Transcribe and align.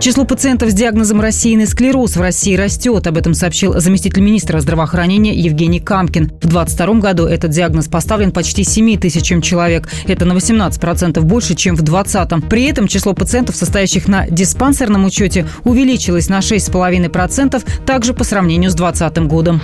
Число 0.00 0.24
пациентов 0.24 0.70
с 0.70 0.72
диагнозом 0.72 1.20
рассеянный 1.20 1.66
склероз 1.66 2.16
в 2.16 2.22
России 2.22 2.56
растет. 2.56 3.06
Об 3.06 3.18
этом 3.18 3.34
сообщил 3.34 3.78
заместитель 3.78 4.22
министра 4.22 4.58
здравоохранения 4.60 5.34
Евгений 5.34 5.78
Камкин. 5.78 6.28
В 6.40 6.48
2022 6.48 6.94
году 7.00 7.26
этот 7.26 7.50
диагноз 7.50 7.86
поставлен 7.86 8.32
почти 8.32 8.64
7 8.64 8.98
тысячам 8.98 9.42
человек. 9.42 9.90
Это 10.06 10.24
на 10.24 10.32
18% 10.32 11.20
больше, 11.20 11.54
чем 11.54 11.76
в 11.76 11.82
2020. 11.82 12.48
При 12.48 12.64
этом 12.64 12.88
число 12.88 13.12
пациентов, 13.12 13.56
состоящих 13.56 14.08
на 14.08 14.26
диспансерном 14.26 15.04
учете, 15.04 15.46
увеличилось 15.64 16.30
на 16.30 16.38
6,5%, 16.38 17.62
также 17.84 18.14
по 18.14 18.24
сравнению 18.24 18.70
с 18.70 18.74
2020 18.74 19.26
годом. 19.26 19.60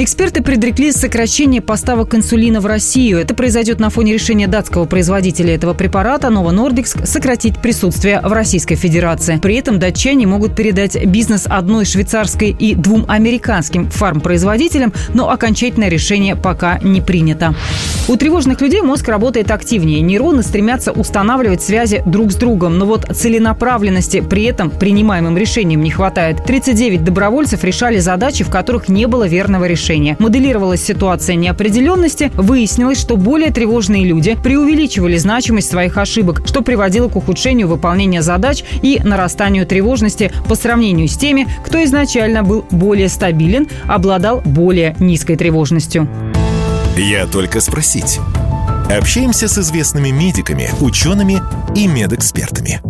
Эксперты 0.00 0.42
предрекли 0.42 0.92
сокращение 0.92 1.60
поставок 1.60 2.14
инсулина 2.14 2.60
в 2.60 2.66
Россию. 2.66 3.18
Это 3.18 3.34
произойдет 3.34 3.80
на 3.80 3.90
фоне 3.90 4.12
решения 4.12 4.46
датского 4.46 4.86
производителя 4.86 5.54
этого 5.54 5.74
препарата 5.74 6.28
Novo 6.28 6.52
Nordisk 6.52 7.04
сократить 7.04 7.58
присутствие 7.60 8.20
в 8.20 8.32
Российской 8.32 8.76
Федерации. 8.76 9.38
При 9.38 9.56
этом 9.56 9.67
этом 9.68 9.78
датчане 9.78 10.26
могут 10.26 10.56
передать 10.56 11.04
бизнес 11.04 11.44
одной 11.46 11.84
швейцарской 11.84 12.56
и 12.58 12.74
двум 12.74 13.04
американским 13.06 13.90
фармпроизводителям, 13.90 14.94
но 15.12 15.28
окончательное 15.28 15.90
решение 15.90 16.36
пока 16.36 16.78
не 16.78 17.02
принято. 17.02 17.54
У 18.08 18.16
тревожных 18.16 18.62
людей 18.62 18.80
мозг 18.80 19.06
работает 19.08 19.50
активнее. 19.50 20.00
Нейроны 20.00 20.42
стремятся 20.42 20.92
устанавливать 20.92 21.60
связи 21.60 22.02
друг 22.06 22.32
с 22.32 22.36
другом, 22.36 22.78
но 22.78 22.86
вот 22.86 23.14
целенаправленности 23.14 24.22
при 24.22 24.44
этом 24.44 24.70
принимаемым 24.70 25.36
решением 25.36 25.82
не 25.82 25.90
хватает. 25.90 26.42
39 26.46 27.04
добровольцев 27.04 27.62
решали 27.62 27.98
задачи, 27.98 28.44
в 28.44 28.48
которых 28.48 28.88
не 28.88 29.06
было 29.06 29.28
верного 29.28 29.66
решения. 29.66 30.16
Моделировалась 30.18 30.82
ситуация 30.82 31.36
неопределенности, 31.36 32.32
выяснилось, 32.36 32.98
что 32.98 33.18
более 33.18 33.50
тревожные 33.50 34.06
люди 34.06 34.34
преувеличивали 34.42 35.18
значимость 35.18 35.68
своих 35.68 35.98
ошибок, 35.98 36.40
что 36.46 36.62
приводило 36.62 37.10
к 37.10 37.16
ухудшению 37.16 37.68
выполнения 37.68 38.22
задач 38.22 38.64
и 38.80 38.98
нарастанию 39.04 39.57
уровню 39.58 39.66
тревожности 39.66 40.30
по 40.48 40.54
сравнению 40.54 41.08
с 41.08 41.16
теми, 41.16 41.48
кто 41.64 41.82
изначально 41.84 42.42
был 42.42 42.64
более 42.70 43.08
стабилен, 43.08 43.68
обладал 43.86 44.40
более 44.44 44.94
низкой 45.00 45.36
тревожностью. 45.36 46.08
Я 46.96 47.26
только 47.26 47.60
спросить. 47.60 48.20
Общаемся 48.90 49.48
с 49.48 49.58
известными 49.58 50.10
медиками, 50.10 50.70
учеными 50.80 51.40
и 51.74 51.86
медэкспертами. 51.86 52.80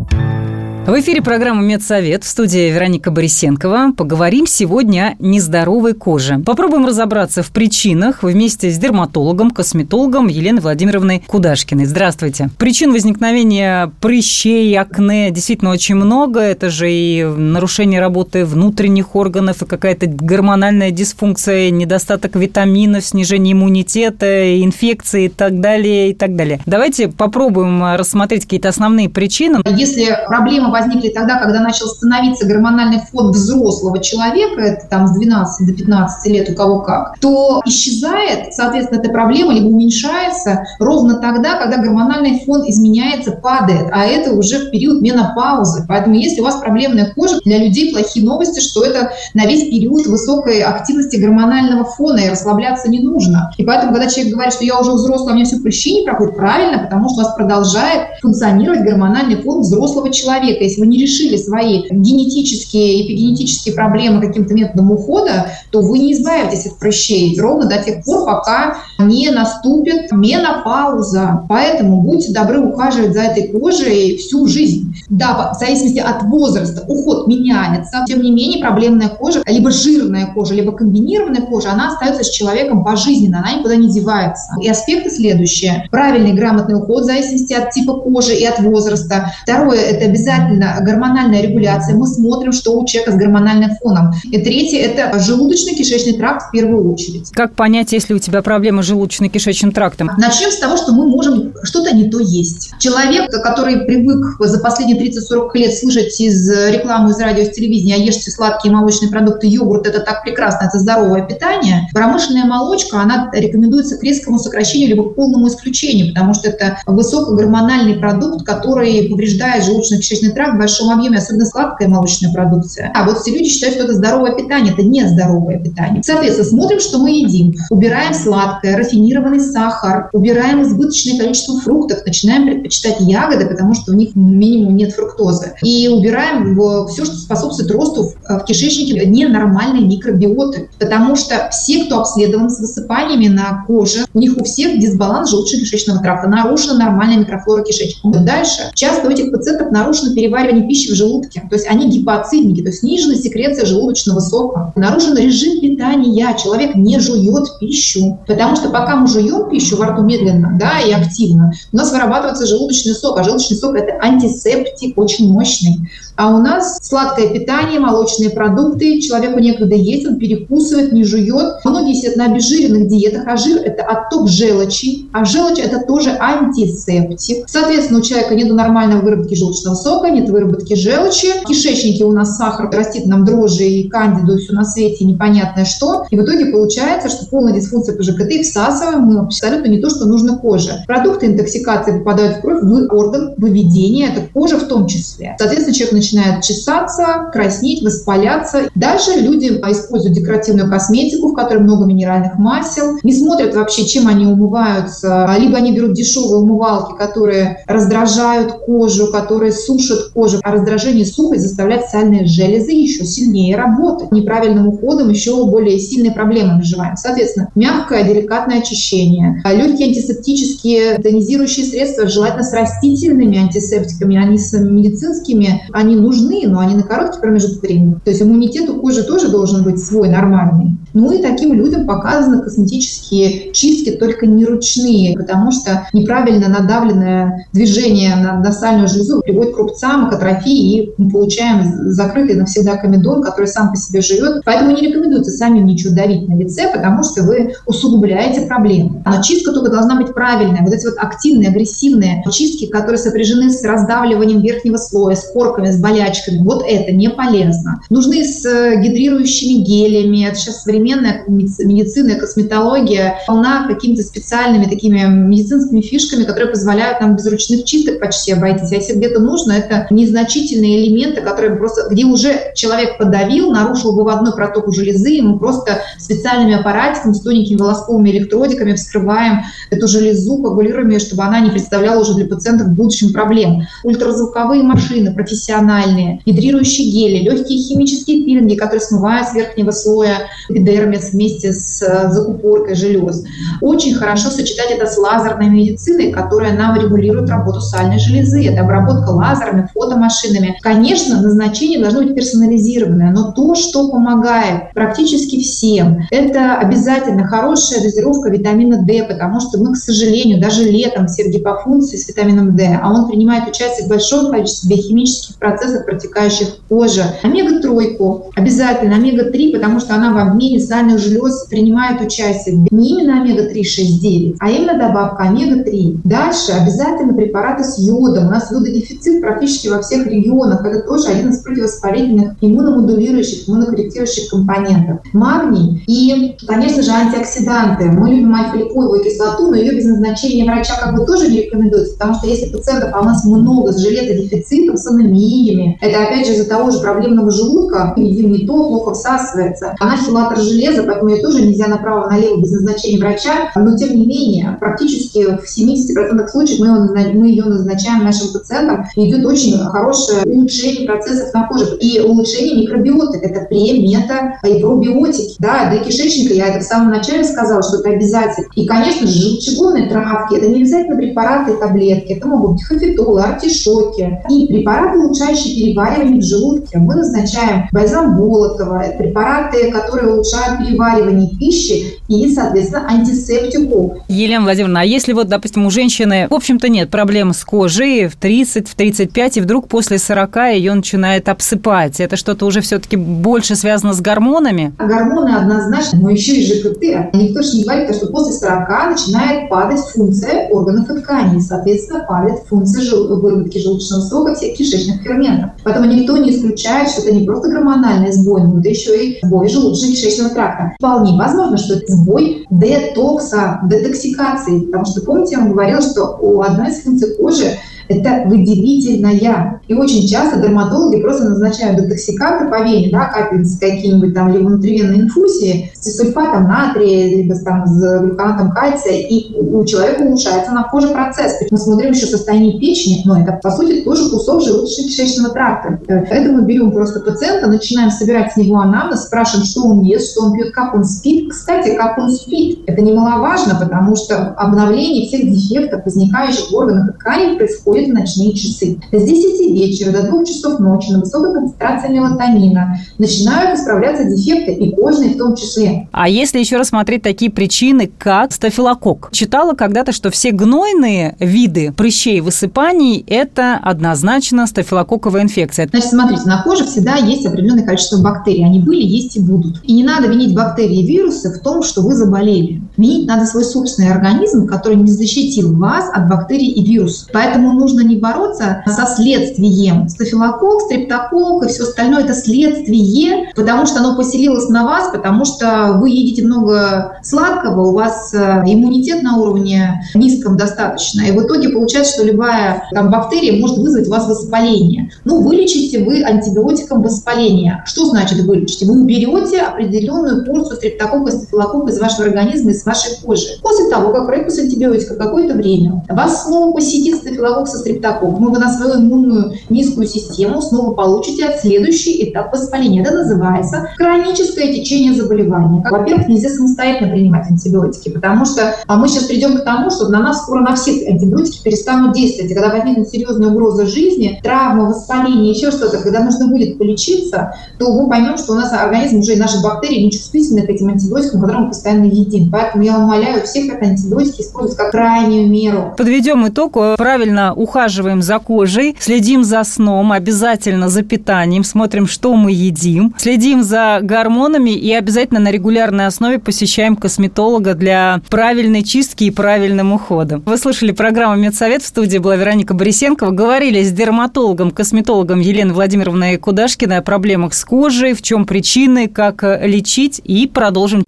В 0.88 0.98
эфире 1.00 1.20
программа 1.20 1.60
«Медсовет» 1.60 2.24
в 2.24 2.26
студии 2.26 2.70
Вероника 2.70 3.10
Борисенкова. 3.10 3.92
Поговорим 3.94 4.46
сегодня 4.46 5.14
о 5.20 5.22
нездоровой 5.22 5.92
коже. 5.92 6.38
Попробуем 6.38 6.86
разобраться 6.86 7.42
в 7.42 7.50
причинах 7.50 8.22
вместе 8.22 8.70
с 8.70 8.78
дерматологом, 8.78 9.50
косметологом 9.50 10.28
Еленой 10.28 10.62
Владимировной 10.62 11.22
Кудашкиной. 11.26 11.84
Здравствуйте. 11.84 12.48
Причин 12.56 12.94
возникновения 12.94 13.92
прыщей, 14.00 14.74
акне 14.78 15.30
действительно 15.30 15.72
очень 15.72 15.96
много. 15.96 16.40
Это 16.40 16.70
же 16.70 16.90
и 16.90 17.22
нарушение 17.22 18.00
работы 18.00 18.46
внутренних 18.46 19.14
органов, 19.14 19.60
и 19.60 19.66
какая-то 19.66 20.06
гормональная 20.06 20.90
дисфункция, 20.90 21.68
недостаток 21.68 22.34
витаминов, 22.34 23.04
снижение 23.04 23.52
иммунитета, 23.52 24.58
инфекции 24.62 25.26
и 25.26 25.28
так 25.28 25.60
далее, 25.60 26.12
и 26.12 26.14
так 26.14 26.34
далее. 26.34 26.60
Давайте 26.64 27.08
попробуем 27.08 27.94
рассмотреть 27.94 28.44
какие-то 28.44 28.70
основные 28.70 29.10
причины. 29.10 29.58
Если 29.66 30.16
проблема 30.28 30.77
возникли 30.78 31.08
тогда, 31.08 31.38
когда 31.38 31.60
начал 31.60 31.86
становиться 31.86 32.46
гормональный 32.46 33.00
фон 33.00 33.32
взрослого 33.32 33.98
человека, 34.00 34.60
это 34.60 34.86
там 34.88 35.06
с 35.06 35.12
12 35.12 35.66
до 35.66 35.72
15 35.72 36.32
лет 36.32 36.50
у 36.50 36.54
кого 36.54 36.80
как, 36.80 37.18
то 37.20 37.60
исчезает, 37.64 38.54
соответственно, 38.54 39.00
эта 39.00 39.10
проблема 39.10 39.52
либо 39.52 39.66
уменьшается 39.66 40.64
ровно 40.78 41.14
тогда, 41.14 41.58
когда 41.58 41.78
гормональный 41.78 42.42
фон 42.44 42.68
изменяется, 42.68 43.32
падает, 43.32 43.88
а 43.92 44.04
это 44.04 44.32
уже 44.32 44.58
в 44.58 44.70
период 44.70 45.02
менопаузы. 45.02 45.84
Поэтому 45.88 46.16
если 46.16 46.40
у 46.40 46.44
вас 46.44 46.56
проблемная 46.56 47.12
кожа, 47.14 47.38
для 47.44 47.58
людей 47.58 47.92
плохие 47.92 48.24
новости, 48.24 48.60
что 48.60 48.84
это 48.84 49.12
на 49.34 49.46
весь 49.46 49.64
период 49.64 50.06
высокой 50.06 50.60
активности 50.62 51.16
гормонального 51.16 51.84
фона, 51.84 52.18
и 52.18 52.28
расслабляться 52.28 52.90
не 52.90 53.00
нужно. 53.00 53.50
И 53.56 53.64
поэтому, 53.64 53.92
когда 53.92 54.08
человек 54.08 54.32
говорит, 54.32 54.54
что 54.54 54.64
я 54.64 54.78
уже 54.78 54.92
взрослый, 54.92 55.32
у 55.32 55.36
меня 55.36 55.44
все 55.44 55.58
прыщи 55.58 56.00
не 56.00 56.02
проходят, 56.04 56.36
правильно, 56.36 56.78
потому 56.78 57.08
что 57.08 57.20
у 57.20 57.24
вас 57.24 57.34
продолжает 57.34 58.20
функционировать 58.20 58.80
гормональный 58.80 59.36
фон 59.36 59.60
взрослого 59.60 60.10
человека 60.12 60.64
если 60.68 60.80
вы 60.80 60.86
не 60.86 60.98
решили 60.98 61.36
свои 61.36 61.82
генетические, 61.90 63.06
эпигенетические 63.06 63.74
проблемы 63.74 64.20
каким-то 64.20 64.54
методом 64.54 64.92
ухода, 64.92 65.52
то 65.70 65.80
вы 65.80 65.98
не 65.98 66.12
избавитесь 66.12 66.66
от 66.66 66.78
прыщей 66.78 67.38
ровно 67.38 67.68
до 67.68 67.82
тех 67.82 68.04
пор, 68.04 68.26
пока 68.26 68.78
не 68.98 69.30
наступит 69.30 70.12
менопауза. 70.12 71.44
Поэтому 71.48 72.02
будьте 72.02 72.32
добры 72.32 72.60
ухаживать 72.60 73.14
за 73.14 73.22
этой 73.22 73.48
кожей 73.48 74.16
всю 74.18 74.46
жизнь. 74.46 74.94
Да, 75.08 75.52
в 75.54 75.58
зависимости 75.58 75.98
от 75.98 76.22
возраста 76.24 76.84
уход 76.86 77.26
меняется. 77.26 78.04
Тем 78.06 78.22
не 78.22 78.30
менее, 78.30 78.60
проблемная 78.60 79.08
кожа, 79.08 79.42
либо 79.46 79.70
жирная 79.70 80.32
кожа, 80.34 80.54
либо 80.54 80.72
комбинированная 80.72 81.42
кожа, 81.42 81.72
она 81.72 81.88
остается 81.88 82.24
с 82.24 82.30
человеком 82.30 82.84
пожизненно, 82.84 83.38
она 83.38 83.58
никуда 83.58 83.76
не 83.76 83.88
девается. 83.88 84.54
И 84.62 84.68
аспекты 84.68 85.10
следующие. 85.10 85.86
Правильный, 85.90 86.32
грамотный 86.32 86.76
уход 86.76 87.02
в 87.02 87.06
зависимости 87.06 87.52
от 87.52 87.70
типа 87.70 87.94
кожи 87.94 88.34
и 88.34 88.44
от 88.44 88.60
возраста. 88.60 89.32
Второе– 89.42 89.78
это 89.80 90.06
обязательно 90.06 90.47
обязательно 90.48 90.76
гормональная 90.80 91.42
регуляция. 91.42 91.96
Мы 91.96 92.06
смотрим, 92.06 92.52
что 92.52 92.78
у 92.78 92.86
человека 92.86 93.12
с 93.12 93.16
гормональным 93.16 93.70
фоном. 93.76 94.12
И 94.24 94.38
третье– 94.38 94.78
это 94.80 95.16
желудочно-кишечный 95.18 96.16
тракт 96.16 96.48
в 96.48 96.50
первую 96.50 96.92
очередь. 96.92 97.30
Как 97.32 97.54
понять, 97.54 97.92
если 97.92 98.14
у 98.14 98.18
тебя 98.18 98.42
проблемы 98.42 98.82
с 98.82 98.90
желудочно-кишечным 98.90 99.72
трактом? 99.72 100.10
Начнем 100.18 100.50
с 100.50 100.56
того, 100.56 100.76
что 100.76 100.92
мы 100.92 101.06
можем 101.06 101.54
что-то 101.62 101.94
не 101.94 102.10
то 102.10 102.18
есть. 102.20 102.72
Человек, 102.78 103.30
который 103.30 103.84
привык 103.86 104.36
за 104.40 104.58
последние 104.60 104.98
30-40 104.98 105.50
лет 105.54 105.74
слышать 105.76 106.20
из 106.20 106.50
рекламы 106.50 107.10
из 107.10 107.18
радио, 107.20 107.42
из 107.42 107.50
телевидения, 107.54 107.94
а 107.94 107.98
ешьте 107.98 108.30
сладкие 108.30 108.72
молочные 108.72 109.10
продукты, 109.10 109.46
йогурт– 109.46 109.86
это 109.88 110.00
так 110.00 110.22
прекрасно, 110.22 110.66
это 110.66 110.78
здоровое 110.78 111.26
питание. 111.26 111.88
Промышленная 111.92 112.44
молочка, 112.44 113.00
она 113.00 113.30
рекомендуется 113.32 113.96
к 113.96 114.02
резкому 114.02 114.38
сокращению 114.38 114.88
либо 114.88 115.10
к 115.10 115.14
полному 115.14 115.48
исключению, 115.48 116.08
потому 116.14 116.34
что 116.34 116.48
это 116.48 116.78
высокогормональный 116.86 117.94
продукт, 117.94 118.44
который 118.44 119.08
повреждает 119.08 119.64
желудочно-кишечный 119.64 120.30
тракт, 120.30 120.37
в 120.46 120.58
большом 120.58 120.90
объеме, 120.90 121.18
особенно 121.18 121.46
сладкая 121.46 121.88
молочная 121.88 122.32
продукция. 122.32 122.90
А 122.94 123.04
вот 123.04 123.18
все 123.18 123.30
люди 123.30 123.48
считают, 123.48 123.74
что 123.76 123.84
это 123.84 123.94
здоровое 123.94 124.34
питание. 124.34 124.72
Это 124.72 124.82
не 124.82 125.06
здоровое 125.06 125.58
питание. 125.58 126.02
Соответственно, 126.02 126.48
смотрим, 126.48 126.80
что 126.80 126.98
мы 126.98 127.10
едим. 127.10 127.54
Убираем 127.70 128.14
сладкое, 128.14 128.76
рафинированный 128.76 129.40
сахар, 129.40 130.08
убираем 130.12 130.62
избыточное 130.62 131.18
количество 131.18 131.60
фруктов, 131.60 132.04
начинаем 132.06 132.46
предпочитать 132.46 133.00
ягоды, 133.00 133.46
потому 133.46 133.74
что 133.74 133.92
у 133.92 133.94
них 133.94 134.14
минимум 134.14 134.76
нет 134.76 134.92
фруктозы. 134.92 135.54
И 135.62 135.88
убираем 135.88 136.56
все, 136.88 137.04
что 137.04 137.14
способствует 137.14 137.70
росту 137.70 138.12
в 138.28 138.44
кишечнике 138.44 139.06
ненормальной 139.06 139.80
микробиоты. 139.80 140.70
Потому 140.78 141.16
что 141.16 141.48
все, 141.50 141.84
кто 141.84 142.00
обследован 142.00 142.50
с 142.50 142.60
высыпаниями 142.60 143.28
на 143.28 143.64
коже, 143.66 144.06
у 144.14 144.18
них 144.18 144.36
у 144.36 144.44
всех 144.44 144.78
дисбаланс 144.78 145.32
желудочно-кишечного 145.32 146.00
тракта, 146.02 146.28
нарушена 146.28 146.78
нормальная 146.78 147.18
микрофлора 147.18 147.64
кишечника. 147.64 148.18
Дальше 148.20 148.70
часто 148.74 149.08
у 149.08 149.10
этих 149.10 149.32
пациентов 149.32 149.70
нарушено 149.70 150.14
переваривание 150.14 150.27
переваривания 150.28 150.66
пищи 150.66 150.92
в 150.92 150.94
желудке. 150.94 151.46
То 151.48 151.56
есть 151.56 151.66
они 151.68 151.88
гипоцидники, 151.88 152.60
то 152.60 152.68
есть 152.68 152.80
снижена 152.80 153.14
секреция 153.14 153.66
желудочного 153.66 154.20
сока. 154.20 154.72
Нарушен 154.76 155.16
режим 155.16 155.60
питания. 155.60 156.36
Человек 156.36 156.74
не 156.74 156.98
жует 157.00 157.58
пищу. 157.58 158.18
Потому 158.26 158.56
что 158.56 158.68
пока 158.68 158.96
мы 158.96 159.06
жуем 159.08 159.48
пищу 159.48 159.76
во 159.76 159.86
рту 159.86 160.02
медленно 160.02 160.56
да, 160.58 160.80
и 160.80 160.92
активно, 160.92 161.52
у 161.72 161.76
нас 161.76 161.92
вырабатывается 161.92 162.46
желудочный 162.46 162.94
сок. 162.94 163.18
А 163.18 163.24
желудочный 163.24 163.56
сок– 163.56 163.74
это 163.76 163.98
антисептик 164.00 164.98
очень 164.98 165.32
мощный. 165.32 165.88
А 166.18 166.34
у 166.34 166.38
нас 166.38 166.80
сладкое 166.82 167.28
питание, 167.28 167.78
молочные 167.78 168.30
продукты, 168.30 169.00
человеку 169.00 169.38
некогда 169.38 169.76
есть, 169.76 170.04
он 170.04 170.18
перекусывает, 170.18 170.90
не 170.90 171.04
жует. 171.04 171.64
Многие 171.64 171.94
сидят 171.94 172.16
на 172.16 172.24
обезжиренных 172.24 172.88
диетах, 172.88 173.22
а 173.24 173.36
жир– 173.36 173.58
это 173.64 173.84
отток 173.84 174.26
желчи, 174.28 175.08
а 175.12 175.24
желчь– 175.24 175.58
это 175.64 175.78
тоже 175.86 176.10
антисептик. 176.18 177.48
Соответственно, 177.48 178.00
у 178.00 178.02
человека 178.02 178.34
нет 178.34 178.52
нормальной 178.52 179.00
выработки 179.00 179.34
желчного 179.34 179.76
сока, 179.76 180.10
нет 180.10 180.28
выработки 180.28 180.74
желчи. 180.74 181.28
В 181.44 181.46
кишечнике 181.46 182.04
у 182.04 182.10
нас 182.10 182.36
сахар 182.36 182.68
растит 182.68 183.06
нам 183.06 183.24
дрожжи 183.24 183.62
и 183.62 183.88
кандиду, 183.88 184.38
и 184.38 184.40
все 184.40 184.54
на 184.54 184.64
свете, 184.64 185.04
непонятное 185.04 185.66
что. 185.66 186.04
И 186.10 186.18
в 186.18 186.24
итоге 186.24 186.46
получается, 186.46 187.10
что 187.10 187.26
полная 187.26 187.52
дисфункция 187.52 187.96
ПЖКТ 187.96 188.28
и 188.30 188.42
всасываем 188.42 189.02
мы 189.02 189.20
абсолютно 189.20 189.68
не 189.68 189.78
то, 189.78 189.88
что 189.88 190.04
нужно 190.06 190.36
коже. 190.36 190.82
Продукты 190.88 191.26
интоксикации 191.26 191.96
попадают 191.96 192.38
в 192.38 192.40
кровь, 192.40 192.60
в 192.60 192.92
орган 192.92 193.34
выведения, 193.36 194.08
это 194.08 194.22
кожа 194.34 194.58
в 194.58 194.64
том 194.64 194.88
числе. 194.88 195.36
Соответственно, 195.38 195.74
человек 195.76 195.92
начинает 195.92 196.07
чесаться, 196.42 197.30
краснеть, 197.32 197.82
воспаляться. 197.82 198.68
Дальше 198.74 199.12
люди 199.18 199.46
используют 199.46 200.16
декоративную 200.16 200.70
косметику, 200.70 201.28
в 201.28 201.34
которой 201.34 201.60
много 201.60 201.84
минеральных 201.84 202.38
масел, 202.38 202.98
не 203.02 203.12
смотрят 203.12 203.54
вообще, 203.54 203.86
чем 203.86 204.08
они 204.08 204.26
умываются, 204.26 205.28
либо 205.38 205.56
они 205.56 205.72
берут 205.74 205.94
дешевые 205.94 206.42
умывалки, 206.42 206.96
которые 206.96 207.64
раздражают 207.66 208.52
кожу, 208.52 209.08
которые 209.08 209.52
сушат 209.52 210.10
кожу, 210.14 210.40
а 210.42 210.52
раздражение 210.52 211.06
сухость 211.06 211.42
заставляет 211.42 211.86
сальные 211.86 212.26
железы 212.26 212.72
еще 212.72 213.04
сильнее 213.04 213.56
работать. 213.56 214.12
Неправильным 214.12 214.68
уходом 214.68 215.10
еще 215.10 215.44
более 215.46 215.78
сильные 215.78 216.12
проблемы 216.12 216.54
наживаем. 216.54 216.96
Соответственно, 216.96 217.48
мягкое, 217.54 218.04
деликатное 218.04 218.58
очищение, 218.58 219.42
легкие 219.44 219.88
антисептические 219.88 220.98
тонизирующие 220.98 221.66
средства, 221.66 222.08
желательно 222.08 222.44
с 222.44 222.52
растительными 222.52 223.38
антисептиками, 223.38 224.16
а 224.16 224.24
не 224.24 224.38
с 224.38 224.52
медицинскими, 224.52 225.62
они 225.72 225.96
нужны, 225.98 226.46
но 226.46 226.60
они 226.60 226.74
на 226.74 226.82
короткий 226.82 227.20
промежуток 227.20 227.62
времени. 227.62 227.94
То 228.04 228.10
есть 228.10 228.22
иммунитет 228.22 228.68
у 228.70 228.80
кожи 228.80 229.02
тоже 229.02 229.28
должен 229.28 229.62
быть 229.64 229.84
свой, 229.84 230.08
нормальный. 230.08 230.76
Ну 230.94 231.12
и 231.12 231.22
таким 231.22 231.52
людям 231.52 231.86
показаны 231.86 232.42
косметические 232.42 233.52
чистки, 233.52 233.90
только 233.90 234.26
не 234.26 234.44
ручные, 234.44 235.16
потому 235.16 235.50
что 235.50 235.88
неправильно 235.92 236.48
надавленное 236.48 237.46
движение 237.52 238.16
на 238.16 238.40
досальную 238.40 238.88
железу 238.88 239.20
приводит 239.20 239.54
к 239.54 239.58
рубцам, 239.58 240.10
к 240.10 240.14
атрофии, 240.14 240.78
и 240.78 240.94
мы 240.98 241.10
получаем 241.10 241.90
закрытый 241.90 242.36
навсегда 242.36 242.76
комедон, 242.76 243.22
который 243.22 243.46
сам 243.46 243.70
по 243.70 243.76
себе 243.76 244.00
живет. 244.00 244.42
Поэтому 244.44 244.72
не 244.72 244.86
рекомендуется 244.86 245.30
самим 245.32 245.66
ничего 245.66 245.94
давить 245.94 246.28
на 246.28 246.34
лице, 246.34 246.70
потому 246.72 247.02
что 247.02 247.22
вы 247.22 247.54
усугубляете 247.66 248.42
проблему. 248.42 249.02
Но 249.04 249.22
чистка 249.22 249.52
только 249.52 249.70
должна 249.70 249.96
быть 249.96 250.14
правильная. 250.14 250.62
Вот 250.62 250.72
эти 250.72 250.86
вот 250.86 250.96
активные, 250.98 251.48
агрессивные 251.48 252.22
чистки, 252.30 252.66
которые 252.66 252.98
сопряжены 252.98 253.50
с 253.50 253.62
раздавливанием 253.64 254.40
верхнего 254.40 254.76
слоя, 254.76 255.14
с 255.14 255.30
корками, 255.30 255.70
с 255.70 255.78
болячками, 255.78 256.38
вот 256.38 256.64
это 256.66 256.92
не 256.92 257.08
полезно. 257.08 257.80
Нужны 257.90 258.24
с 258.24 258.42
гидрирующими 258.76 259.62
гелями. 259.62 260.26
Это 260.26 260.36
сейчас 260.36 260.62
современная 260.78 261.24
медицина, 261.26 262.14
косметология 262.14 263.18
полна 263.26 263.66
какими-то 263.66 264.02
специальными 264.02 264.64
такими 264.64 265.04
медицинскими 265.06 265.80
фишками, 265.80 266.24
которые 266.24 266.50
позволяют 266.50 267.00
нам 267.00 267.16
без 267.16 267.26
ручных 267.26 267.64
чисток 267.64 267.98
почти 267.98 268.32
обойтись. 268.32 268.72
А 268.72 268.76
если 268.76 268.94
где-то 268.94 269.20
нужно, 269.20 269.52
это 269.52 269.86
незначительные 269.90 270.86
элементы, 270.86 271.20
которые 271.20 271.56
просто, 271.56 271.88
где 271.90 272.04
уже 272.04 272.52
человек 272.54 272.98
подавил, 272.98 273.50
нарушил 273.50 273.92
выводной 273.92 274.32
проток 274.32 274.68
у 274.68 274.72
железы, 274.72 275.14
и 275.14 275.22
мы 275.22 275.38
просто 275.38 275.80
специальными 275.98 276.54
аппаратиками 276.54 277.12
с 277.12 277.20
тоненькими 277.20 277.58
волосковыми 277.58 278.10
электродиками 278.10 278.74
вскрываем 278.74 279.42
эту 279.70 279.88
железу, 279.88 280.38
коагулируем 280.42 280.90
ее, 280.90 280.98
чтобы 281.00 281.24
она 281.24 281.40
не 281.40 281.50
представляла 281.50 282.00
уже 282.00 282.14
для 282.14 282.26
пациентов 282.26 282.68
в 282.68 282.74
будущем 282.74 283.12
проблем. 283.12 283.62
Ультразвуковые 283.82 284.62
машины 284.62 285.12
профессиональные, 285.12 286.20
гидрирующие 286.24 286.90
гели, 286.90 287.24
легкие 287.24 287.58
химические 287.58 288.24
пилинги, 288.24 288.54
которые 288.54 288.80
смывают 288.80 289.28
с 289.28 289.34
верхнего 289.34 289.70
слоя 289.70 290.28
эпидермис 290.68 291.12
вместе 291.12 291.52
с 291.52 291.82
э, 291.82 292.10
закупоркой 292.10 292.74
желез. 292.74 293.24
Очень 293.60 293.94
хорошо 293.94 294.30
сочетать 294.30 294.70
это 294.70 294.86
с 294.86 294.96
лазерной 294.98 295.48
медициной, 295.48 296.12
которая 296.12 296.56
нам 296.56 296.76
регулирует 296.76 297.30
работу 297.30 297.60
сальной 297.60 297.98
железы. 297.98 298.46
Это 298.46 298.62
обработка 298.62 299.10
лазерами, 299.10 299.68
фотомашинами. 299.72 300.58
Конечно, 300.62 301.20
назначение 301.20 301.80
должно 301.80 302.02
быть 302.02 302.14
персонализированное, 302.14 303.10
но 303.12 303.32
то, 303.32 303.54
что 303.54 303.90
помогает 303.90 304.72
практически 304.74 305.40
всем, 305.40 306.06
это 306.10 306.56
обязательно 306.56 307.26
хорошая 307.26 307.82
дозировка 307.82 308.30
витамина 308.30 308.84
D, 308.84 309.04
потому 309.04 309.40
что 309.40 309.58
мы, 309.58 309.74
к 309.74 309.76
сожалению, 309.76 310.40
даже 310.40 310.64
летом 310.64 311.06
все 311.06 311.24
в 311.24 311.30
гипофункции 311.30 311.96
с 311.96 312.08
витамином 312.08 312.56
D, 312.56 312.78
а 312.80 312.92
он 312.92 313.08
принимает 313.08 313.48
участие 313.48 313.86
в 313.86 313.90
большом 313.90 314.30
количестве 314.30 314.74
биохимических 314.74 315.36
процессов, 315.36 315.84
протекающих 315.84 316.48
в 316.48 316.68
коже. 316.68 317.02
Омега-тройку 317.22 318.30
обязательно, 318.34 318.96
омега-3, 318.96 319.52
потому 319.52 319.80
что 319.80 319.94
она 319.94 320.12
в 320.12 320.18
обмене 320.18 320.57
сальных 320.60 320.98
желез 320.98 321.46
принимает 321.48 322.00
участие. 322.00 322.66
Не 322.70 322.90
именно 322.90 323.20
омега-3, 323.20 323.62
6, 323.62 324.02
9, 324.02 324.36
а 324.40 324.50
именно 324.50 324.78
добавка 324.78 325.24
омега-3. 325.24 326.00
Дальше 326.04 326.52
обязательно 326.52 327.14
препараты 327.14 327.64
с 327.64 327.78
йодом. 327.78 328.28
У 328.28 328.30
нас 328.30 328.50
йододефицит 328.50 329.20
практически 329.20 329.68
во 329.68 329.80
всех 329.80 330.06
регионах. 330.06 330.64
Это 330.64 330.86
тоже 330.86 331.08
один 331.08 331.30
из 331.30 331.38
противовоспалительных 331.38 332.34
иммуномодулирующих, 332.40 333.48
иммунокорректирующих 333.48 334.30
компонентов. 334.30 335.00
Магний 335.12 335.82
и, 335.86 336.36
конечно 336.46 336.82
же, 336.82 336.90
антиоксиданты. 336.90 337.86
Мы 337.86 338.10
любим 338.10 338.34
альфа-липоевую 338.34 339.02
кислоту, 339.02 339.50
но 339.50 339.56
ее 339.56 339.74
без 339.74 339.84
назначения 339.84 340.44
врача 340.44 340.74
как 340.80 340.94
бы 340.96 341.06
тоже 341.06 341.30
не 341.30 341.42
рекомендуется, 341.42 341.94
потому 341.94 342.14
что 342.14 342.26
если 342.26 342.50
пациентов 342.50 342.90
а 342.92 343.00
у 343.00 343.04
нас 343.04 343.24
много 343.24 343.72
с 343.72 343.78
железодефицитом, 343.78 344.76
с 344.76 344.86
анемиями, 344.86 345.78
это 345.80 346.02
опять 346.02 346.26
же 346.26 346.34
из-за 346.34 346.48
того 346.48 346.70
же 346.70 346.80
проблемного 346.80 347.30
желудка, 347.30 347.94
едим 347.96 348.32
не 348.32 348.46
то, 348.46 348.68
плохо 348.68 348.94
всасывается. 348.94 349.74
Она 349.80 349.96
хилатор 349.96 350.38
железа, 350.48 350.82
поэтому 350.82 351.10
ее 351.10 351.22
тоже 351.22 351.42
нельзя 351.42 351.68
направо-налево 351.68 352.40
без 352.40 352.52
назначения 352.52 352.98
врача, 352.98 353.50
но 353.54 353.76
тем 353.76 353.94
не 353.94 354.06
менее, 354.06 354.56
практически 354.58 355.24
в 355.24 355.44
70% 355.44 356.28
случаев 356.28 356.60
мы, 356.60 357.12
мы 357.14 357.28
ее 357.28 357.44
назначаем 357.44 358.04
нашим 358.04 358.32
пациентам, 358.32 358.86
идет 358.96 359.24
очень 359.24 359.58
хорошее 359.58 360.22
улучшение 360.24 360.86
процессов 360.86 361.32
на 361.34 361.46
коже 361.46 361.76
и 361.78 362.00
улучшение 362.00 362.62
микробиоты. 362.62 363.18
Это 363.18 363.46
пре, 363.46 363.80
мета 363.80 364.38
и 364.44 364.60
пробиотики. 364.60 365.36
Да, 365.38 365.70
для 365.70 365.82
кишечника 365.82 366.34
я 366.34 366.48
это 366.48 366.60
в 366.60 366.68
самом 366.68 366.90
начале 366.90 367.24
сказала, 367.24 367.62
что 367.62 367.78
это 367.78 367.90
обязательно. 367.90 368.46
И, 368.54 368.66
конечно 368.66 369.06
же, 369.06 369.20
желчегонные 369.20 369.88
травки, 369.88 370.36
это 370.36 370.48
не 370.48 370.56
обязательно 370.56 370.96
препараты 370.96 371.52
и 371.52 371.56
таблетки, 371.56 372.12
это 372.12 372.28
могут 372.28 372.52
быть 372.52 372.64
хафитолы, 372.64 373.22
артишоки 373.22 374.20
и 374.30 374.46
препараты, 374.46 374.98
улучшающие 374.98 375.54
переваривание 375.54 376.20
в 376.20 376.24
желудке. 376.24 376.78
Мы 376.78 376.94
назначаем 376.94 377.68
бальзам 377.72 378.16
Болотова, 378.16 378.84
препараты, 378.96 379.70
которые 379.70 380.12
улучшают 380.14 380.37
переваривание 380.58 381.30
пищи 381.38 381.98
и, 382.08 382.34
соответственно, 382.34 382.86
антисептику. 382.88 384.02
Елена 384.08 384.44
Владимировна, 384.44 384.80
а 384.80 384.84
если 384.84 385.12
вот, 385.12 385.28
допустим, 385.28 385.66
у 385.66 385.70
женщины, 385.70 386.26
в 386.30 386.34
общем-то, 386.34 386.68
нет 386.68 386.90
проблем 386.90 387.32
с 387.32 387.44
кожей 387.44 388.08
в 388.08 388.16
30, 388.16 388.68
в 388.68 388.74
35, 388.74 389.36
и 389.36 389.40
вдруг 389.40 389.68
после 389.68 389.98
40 389.98 390.36
ее 390.54 390.74
начинает 390.74 391.28
обсыпать, 391.28 392.00
это 392.00 392.16
что-то 392.16 392.46
уже 392.46 392.60
все-таки 392.60 392.96
больше 392.96 393.56
связано 393.56 393.92
с 393.92 394.00
гормонами? 394.00 394.72
А 394.78 394.86
гормоны 394.86 395.30
однозначно, 395.30 396.00
но 396.00 396.10
еще 396.10 396.32
и 396.32 396.44
ЖКТ. 396.44 397.14
Никто 397.14 397.42
же 397.42 397.56
не 397.56 397.64
говорит, 397.64 397.94
что 397.94 398.06
после 398.08 398.34
40 398.34 398.90
начинает 398.90 399.48
падать 399.48 399.80
функция 399.80 400.48
органов 400.48 400.90
и 400.90 401.00
тканей, 401.00 401.40
соответственно, 401.40 402.04
падает 402.08 402.40
функция 402.48 402.82
жел... 402.82 403.08
выработки 403.20 403.58
желчного 403.58 404.00
сока, 404.02 404.34
всех 404.34 404.56
кишечных 404.56 405.02
ферментов. 405.02 405.50
Поэтому 405.64 405.86
никто 405.86 406.16
не 406.16 406.30
исключает, 406.30 406.90
что 406.90 407.02
это 407.02 407.14
не 407.14 407.24
просто 407.24 407.48
гормональный 407.48 408.12
сбой, 408.12 408.42
но 408.42 408.60
это 408.60 408.68
еще 408.68 409.06
и 409.06 409.18
сбой 409.22 409.48
желудочно-кишечного 409.48 410.27
тракта. 410.28 410.72
Вполне 410.78 411.16
возможно, 411.18 411.56
что 411.56 411.74
это 411.74 411.92
сбой 411.92 412.46
детокса, 412.50 413.60
детоксикации. 413.64 414.60
Потому 414.60 414.84
что, 414.84 415.00
помните, 415.02 415.36
я 415.36 415.40
вам 415.40 415.52
говорила, 415.52 415.80
что 415.80 416.18
у 416.20 416.42
одной 416.42 416.68
из 416.68 416.82
функций 416.82 417.14
кожи 417.16 417.58
это 417.88 418.28
выделительная. 418.28 419.60
И 419.66 419.74
очень 419.74 420.06
часто 420.06 420.40
дерматологи 420.40 421.00
просто 421.00 421.28
назначают 421.28 421.80
детоксиканты 421.80 422.48
по 422.50 422.62
вене, 422.62 422.90
да, 422.92 423.06
капельницы 423.06 423.58
какие-нибудь 423.58 424.14
там, 424.14 424.32
либо 424.32 424.46
внутривенные 424.46 425.02
инфузии 425.02 425.72
с 425.74 425.96
сульфатом 425.96 426.44
натрия, 426.44 427.08
либо 427.08 427.34
там 427.40 427.66
с 427.66 428.00
глюконатом 428.00 428.52
кальция, 428.52 428.94
и 428.94 429.34
у 429.40 429.64
человека 429.64 430.02
улучшается 430.02 430.52
на 430.52 430.64
коже 430.64 430.88
процесс. 430.88 431.38
Мы 431.50 431.58
смотрим 431.58 431.92
еще 431.92 432.06
состояние 432.06 432.58
печени, 432.58 433.02
но 433.04 433.20
это, 433.20 433.32
по 433.42 433.50
сути, 433.50 433.82
тоже 433.82 434.10
кусок 434.10 434.42
желудочно-кишечного 434.42 435.32
тракта. 435.32 435.80
Поэтому 435.86 436.42
берем 436.42 436.72
просто 436.72 437.00
пациента, 437.00 437.46
начинаем 437.48 437.90
собирать 437.90 438.32
с 438.32 438.36
него 438.36 438.58
анамнез, 438.58 439.04
спрашиваем, 439.04 439.46
что 439.46 439.64
он 439.64 439.82
ест, 439.82 440.12
что 440.12 440.26
он 440.26 440.32
пьет, 440.32 440.52
как 440.52 440.74
он 440.74 440.84
спит. 440.84 441.30
Кстати, 441.30 441.74
как 441.74 441.98
он 441.98 442.10
спит, 442.10 442.60
это 442.66 442.82
немаловажно, 442.82 443.58
потому 443.60 443.96
что 443.96 444.34
обновление 444.36 445.06
всех 445.06 445.22
дефектов, 445.30 445.84
возникающих 445.84 446.50
в 446.50 446.54
органах 446.54 446.90
и 446.90 446.92
тканях, 446.92 447.38
происходит 447.38 447.77
переходит 447.78 447.90
в 447.90 447.94
ночные 447.94 448.34
часы. 448.34 448.78
С 448.92 449.04
10 449.04 449.54
вечера 449.54 449.92
до 449.92 450.02
2 450.08 450.24
часов 450.24 450.58
ночи 450.58 450.90
на 450.90 451.00
высокой 451.00 451.34
концентрации 451.34 451.88
мелатонина 451.88 452.78
начинают 452.98 453.58
исправляться 453.58 454.04
дефекты 454.04 454.52
и 454.52 454.74
кожные 454.74 455.14
в 455.14 455.18
том 455.18 455.36
числе. 455.36 455.88
А 455.92 456.08
если 456.08 456.38
еще 456.38 456.56
рассмотреть 456.56 457.02
такие 457.02 457.30
причины, 457.30 457.90
как 457.98 458.32
стафилококк? 458.32 459.10
Читала 459.12 459.54
когда-то, 459.54 459.92
что 459.92 460.10
все 460.10 460.30
гнойные 460.30 461.16
виды 461.18 461.72
прыщей 461.72 462.20
высыпаний– 462.20 463.04
это 463.06 463.58
однозначно 463.62 464.46
стафилококковая 464.46 465.22
инфекция. 465.22 465.68
Значит, 465.68 465.90
смотрите, 465.90 466.22
на 466.26 466.42
коже 466.42 466.64
всегда 466.64 466.96
есть 466.96 467.26
определенное 467.26 467.64
количество 467.64 468.02
бактерий. 468.02 468.44
Они 468.44 468.60
были, 468.60 468.82
есть 468.82 469.16
и 469.16 469.20
будут. 469.20 469.60
И 469.64 469.72
не 469.72 469.84
надо 469.84 470.08
винить 470.08 470.34
бактерии 470.34 470.80
и 470.80 470.86
вирусы 470.86 471.32
в 471.32 471.42
том, 471.42 471.62
что 471.62 471.82
вы 471.82 471.94
заболели. 471.94 472.62
Винить 472.76 473.06
надо 473.06 473.26
свой 473.26 473.44
собственный 473.44 473.92
организм, 473.92 474.46
который 474.46 474.76
не 474.76 474.90
защитил 474.90 475.56
вас 475.56 475.90
от 475.92 476.08
бактерий 476.08 476.50
и 476.50 476.64
вирусов. 476.64 477.08
Поэтому 477.12 477.52
нужно 477.52 477.67
не 477.76 477.96
бороться 477.96 478.64
со 478.66 478.86
следствием. 478.86 479.88
Стафилококк, 479.88 480.62
стрептококк 480.62 481.44
и 481.44 481.48
все 481.48 481.64
остальное– 481.64 482.04
это 482.04 482.14
следствие, 482.14 483.30
потому 483.34 483.66
что 483.66 483.80
оно 483.80 483.96
поселилось 483.96 484.48
на 484.48 484.64
вас, 484.64 484.90
потому 484.92 485.24
что 485.24 485.78
вы 485.80 485.90
едите 485.90 486.22
много 486.24 486.98
сладкого, 487.02 487.68
у 487.68 487.72
вас 487.72 488.12
э, 488.14 488.42
иммунитет 488.46 489.02
на 489.02 489.18
уровне 489.18 489.82
низком 489.94 490.36
достаточно. 490.36 491.02
И 491.02 491.12
в 491.12 491.22
итоге 491.22 491.50
получается, 491.50 491.94
что 491.94 492.04
любая 492.04 492.64
там, 492.72 492.90
бактерия 492.90 493.40
может 493.40 493.58
вызвать 493.58 493.88
у 493.88 493.90
вас 493.90 494.06
воспаление. 494.08 494.90
Ну, 495.04 495.22
вылечите 495.22 495.84
вы 495.84 496.02
антибиотиком 496.02 496.82
воспаления. 496.82 497.62
Что 497.66 497.86
значит 497.86 498.20
вылечите? 498.20 498.66
Вы 498.66 498.80
уберете 498.80 499.40
определенную 499.40 500.24
порцию 500.24 500.56
стрептококка 500.56 501.12
стафилококка 501.12 501.72
из 501.72 501.80
вашего 501.80 502.04
организма, 502.04 502.50
из 502.50 502.64
вашей 502.64 502.96
кожи. 503.04 503.26
После 503.42 503.68
того, 503.68 503.92
как 503.92 504.06
пройдет 504.06 504.38
антибиотика 504.38 504.94
какое-то 504.94 505.34
время, 505.34 505.84
вас 505.88 506.24
снова 506.24 506.52
посетит 506.52 506.96
стафилококк 506.96 507.48
со 507.48 507.57
стрептококком, 507.58 508.28
и 508.28 508.30
вы 508.30 508.38
на 508.38 508.50
свою 508.50 508.80
иммунную 508.80 509.32
низкую 509.50 509.86
систему 509.86 510.40
снова 510.40 510.74
получите 510.74 511.36
следующий 511.40 512.08
этап 512.08 512.32
воспаления. 512.32 512.82
Это 512.82 512.92
называется 512.92 513.68
хроническое 513.76 514.52
течение 514.52 514.94
заболевания. 514.94 515.64
Во-первых, 515.70 516.08
нельзя 516.08 516.28
самостоятельно 516.28 516.90
принимать 516.90 517.30
антибиотики, 517.30 517.90
потому 517.90 518.24
что 518.24 518.54
а 518.66 518.76
мы 518.76 518.88
сейчас 518.88 519.04
придем 519.04 519.38
к 519.38 519.44
тому, 519.44 519.70
что 519.70 519.88
на 519.88 520.00
нас 520.00 520.22
скоро 520.22 520.40
на 520.40 520.54
всех 520.54 520.86
антибиотики 520.88 521.42
перестанут 521.42 521.94
действовать. 521.94 522.30
И 522.30 522.34
когда 522.34 522.50
возникнет 522.50 522.88
серьезная 522.88 523.28
угроза 523.28 523.66
жизни, 523.66 524.20
травма, 524.22 524.68
воспаление, 524.68 525.32
еще 525.32 525.50
что-то, 525.50 525.78
когда 525.78 526.02
нужно 526.02 526.28
будет 526.28 526.58
полечиться, 526.58 527.34
то 527.58 527.72
мы 527.72 527.88
поймем, 527.88 528.16
что 528.18 528.32
у 528.32 528.36
нас 528.36 528.52
организм 528.52 528.98
уже 528.98 529.14
и 529.14 529.18
наши 529.18 529.42
бактерии 529.42 529.84
нечувствительны 529.84 530.42
к 530.42 530.50
этим 530.50 530.68
антибиотикам, 530.68 531.20
которые 531.20 531.42
мы 531.42 531.48
постоянно 531.48 531.84
едим. 531.84 532.30
Поэтому 532.30 532.62
я 532.62 532.78
умоляю 532.78 533.22
всех 533.24 533.52
это 533.52 533.64
антибиотики 533.64 534.22
использовать 534.22 534.56
как 534.56 534.70
крайнюю 534.70 535.28
меру. 535.28 535.74
Подведем 535.76 536.26
итог. 536.28 536.56
Правильно 536.76 537.34
ухаживаем 537.48 538.02
за 538.02 538.18
кожей, 538.18 538.76
следим 538.78 539.24
за 539.24 539.42
сном, 539.42 539.92
обязательно 539.92 540.68
за 540.68 540.82
питанием, 540.82 541.44
смотрим, 541.44 541.86
что 541.86 542.14
мы 542.14 542.30
едим, 542.30 542.94
следим 542.98 543.42
за 543.42 543.80
гормонами 543.82 544.50
и 544.50 544.70
обязательно 544.72 545.20
на 545.20 545.30
регулярной 545.30 545.86
основе 545.86 546.18
посещаем 546.18 546.76
косметолога 546.76 547.54
для 547.54 548.02
правильной 548.10 548.62
чистки 548.62 549.04
и 549.04 549.10
правильным 549.10 549.72
уходом. 549.72 550.22
Вы 550.26 550.36
слышали 550.36 550.72
программу 550.72 551.16
«Медсовет». 551.16 551.62
В 551.62 551.66
студии 551.66 551.98
была 551.98 552.16
Вероника 552.16 552.52
Борисенкова. 552.52 553.12
Говорили 553.12 553.62
с 553.62 553.72
дерматологом, 553.72 554.50
косметологом 554.50 555.20
Еленой 555.20 555.54
Владимировной 555.54 556.18
Кудашкиной 556.18 556.78
о 556.78 556.82
проблемах 556.82 557.32
с 557.32 557.44
кожей, 557.44 557.94
в 557.94 558.02
чем 558.02 558.26
причины, 558.26 558.88
как 558.88 559.22
лечить 559.42 560.02
и 560.04 560.26
продолжим. 560.26 560.84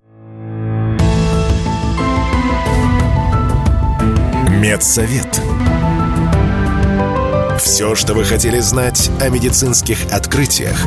Медсовет. 4.61 5.41
Все, 7.63 7.95
что 7.95 8.15
вы 8.15 8.25
хотели 8.25 8.59
знать 8.61 9.11
о 9.21 9.29
медицинских 9.29 9.99
открытиях, 10.11 10.83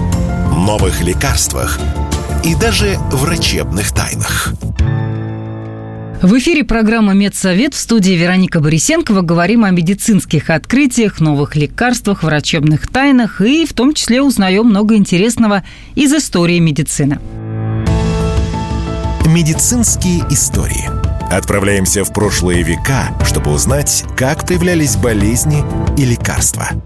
новых 0.49 1.01
лекарствах 1.01 1.79
и 2.43 2.55
даже 2.55 2.97
врачебных 3.11 3.91
тайнах. 3.93 4.53
В 6.23 6.37
эфире 6.39 6.63
программа 6.63 7.13
«Медсовет» 7.13 7.75
в 7.75 7.77
студии 7.77 8.13
Вероника 8.13 8.59
Борисенкова. 8.59 9.21
Говорим 9.21 9.65
о 9.65 9.69
медицинских 9.69 10.49
открытиях, 10.49 11.19
новых 11.19 11.55
лекарствах, 11.55 12.23
врачебных 12.23 12.87
тайнах 12.87 13.41
и 13.41 13.67
в 13.67 13.73
том 13.73 13.93
числе 13.93 14.23
узнаем 14.23 14.65
много 14.65 14.95
интересного 14.95 15.63
из 15.93 16.11
истории 16.11 16.57
медицины. 16.57 17.19
Медицинские 19.27 20.21
истории. 20.31 21.02
Отправляемся 21.37 22.03
в 22.03 22.13
прошлые 22.13 22.61
века, 22.63 23.09
чтобы 23.25 23.51
узнать, 23.51 24.05
как 24.15 24.47
появлялись 24.47 24.95
болезни 24.95 25.63
и 25.97 26.05
лекарства– 26.05 26.67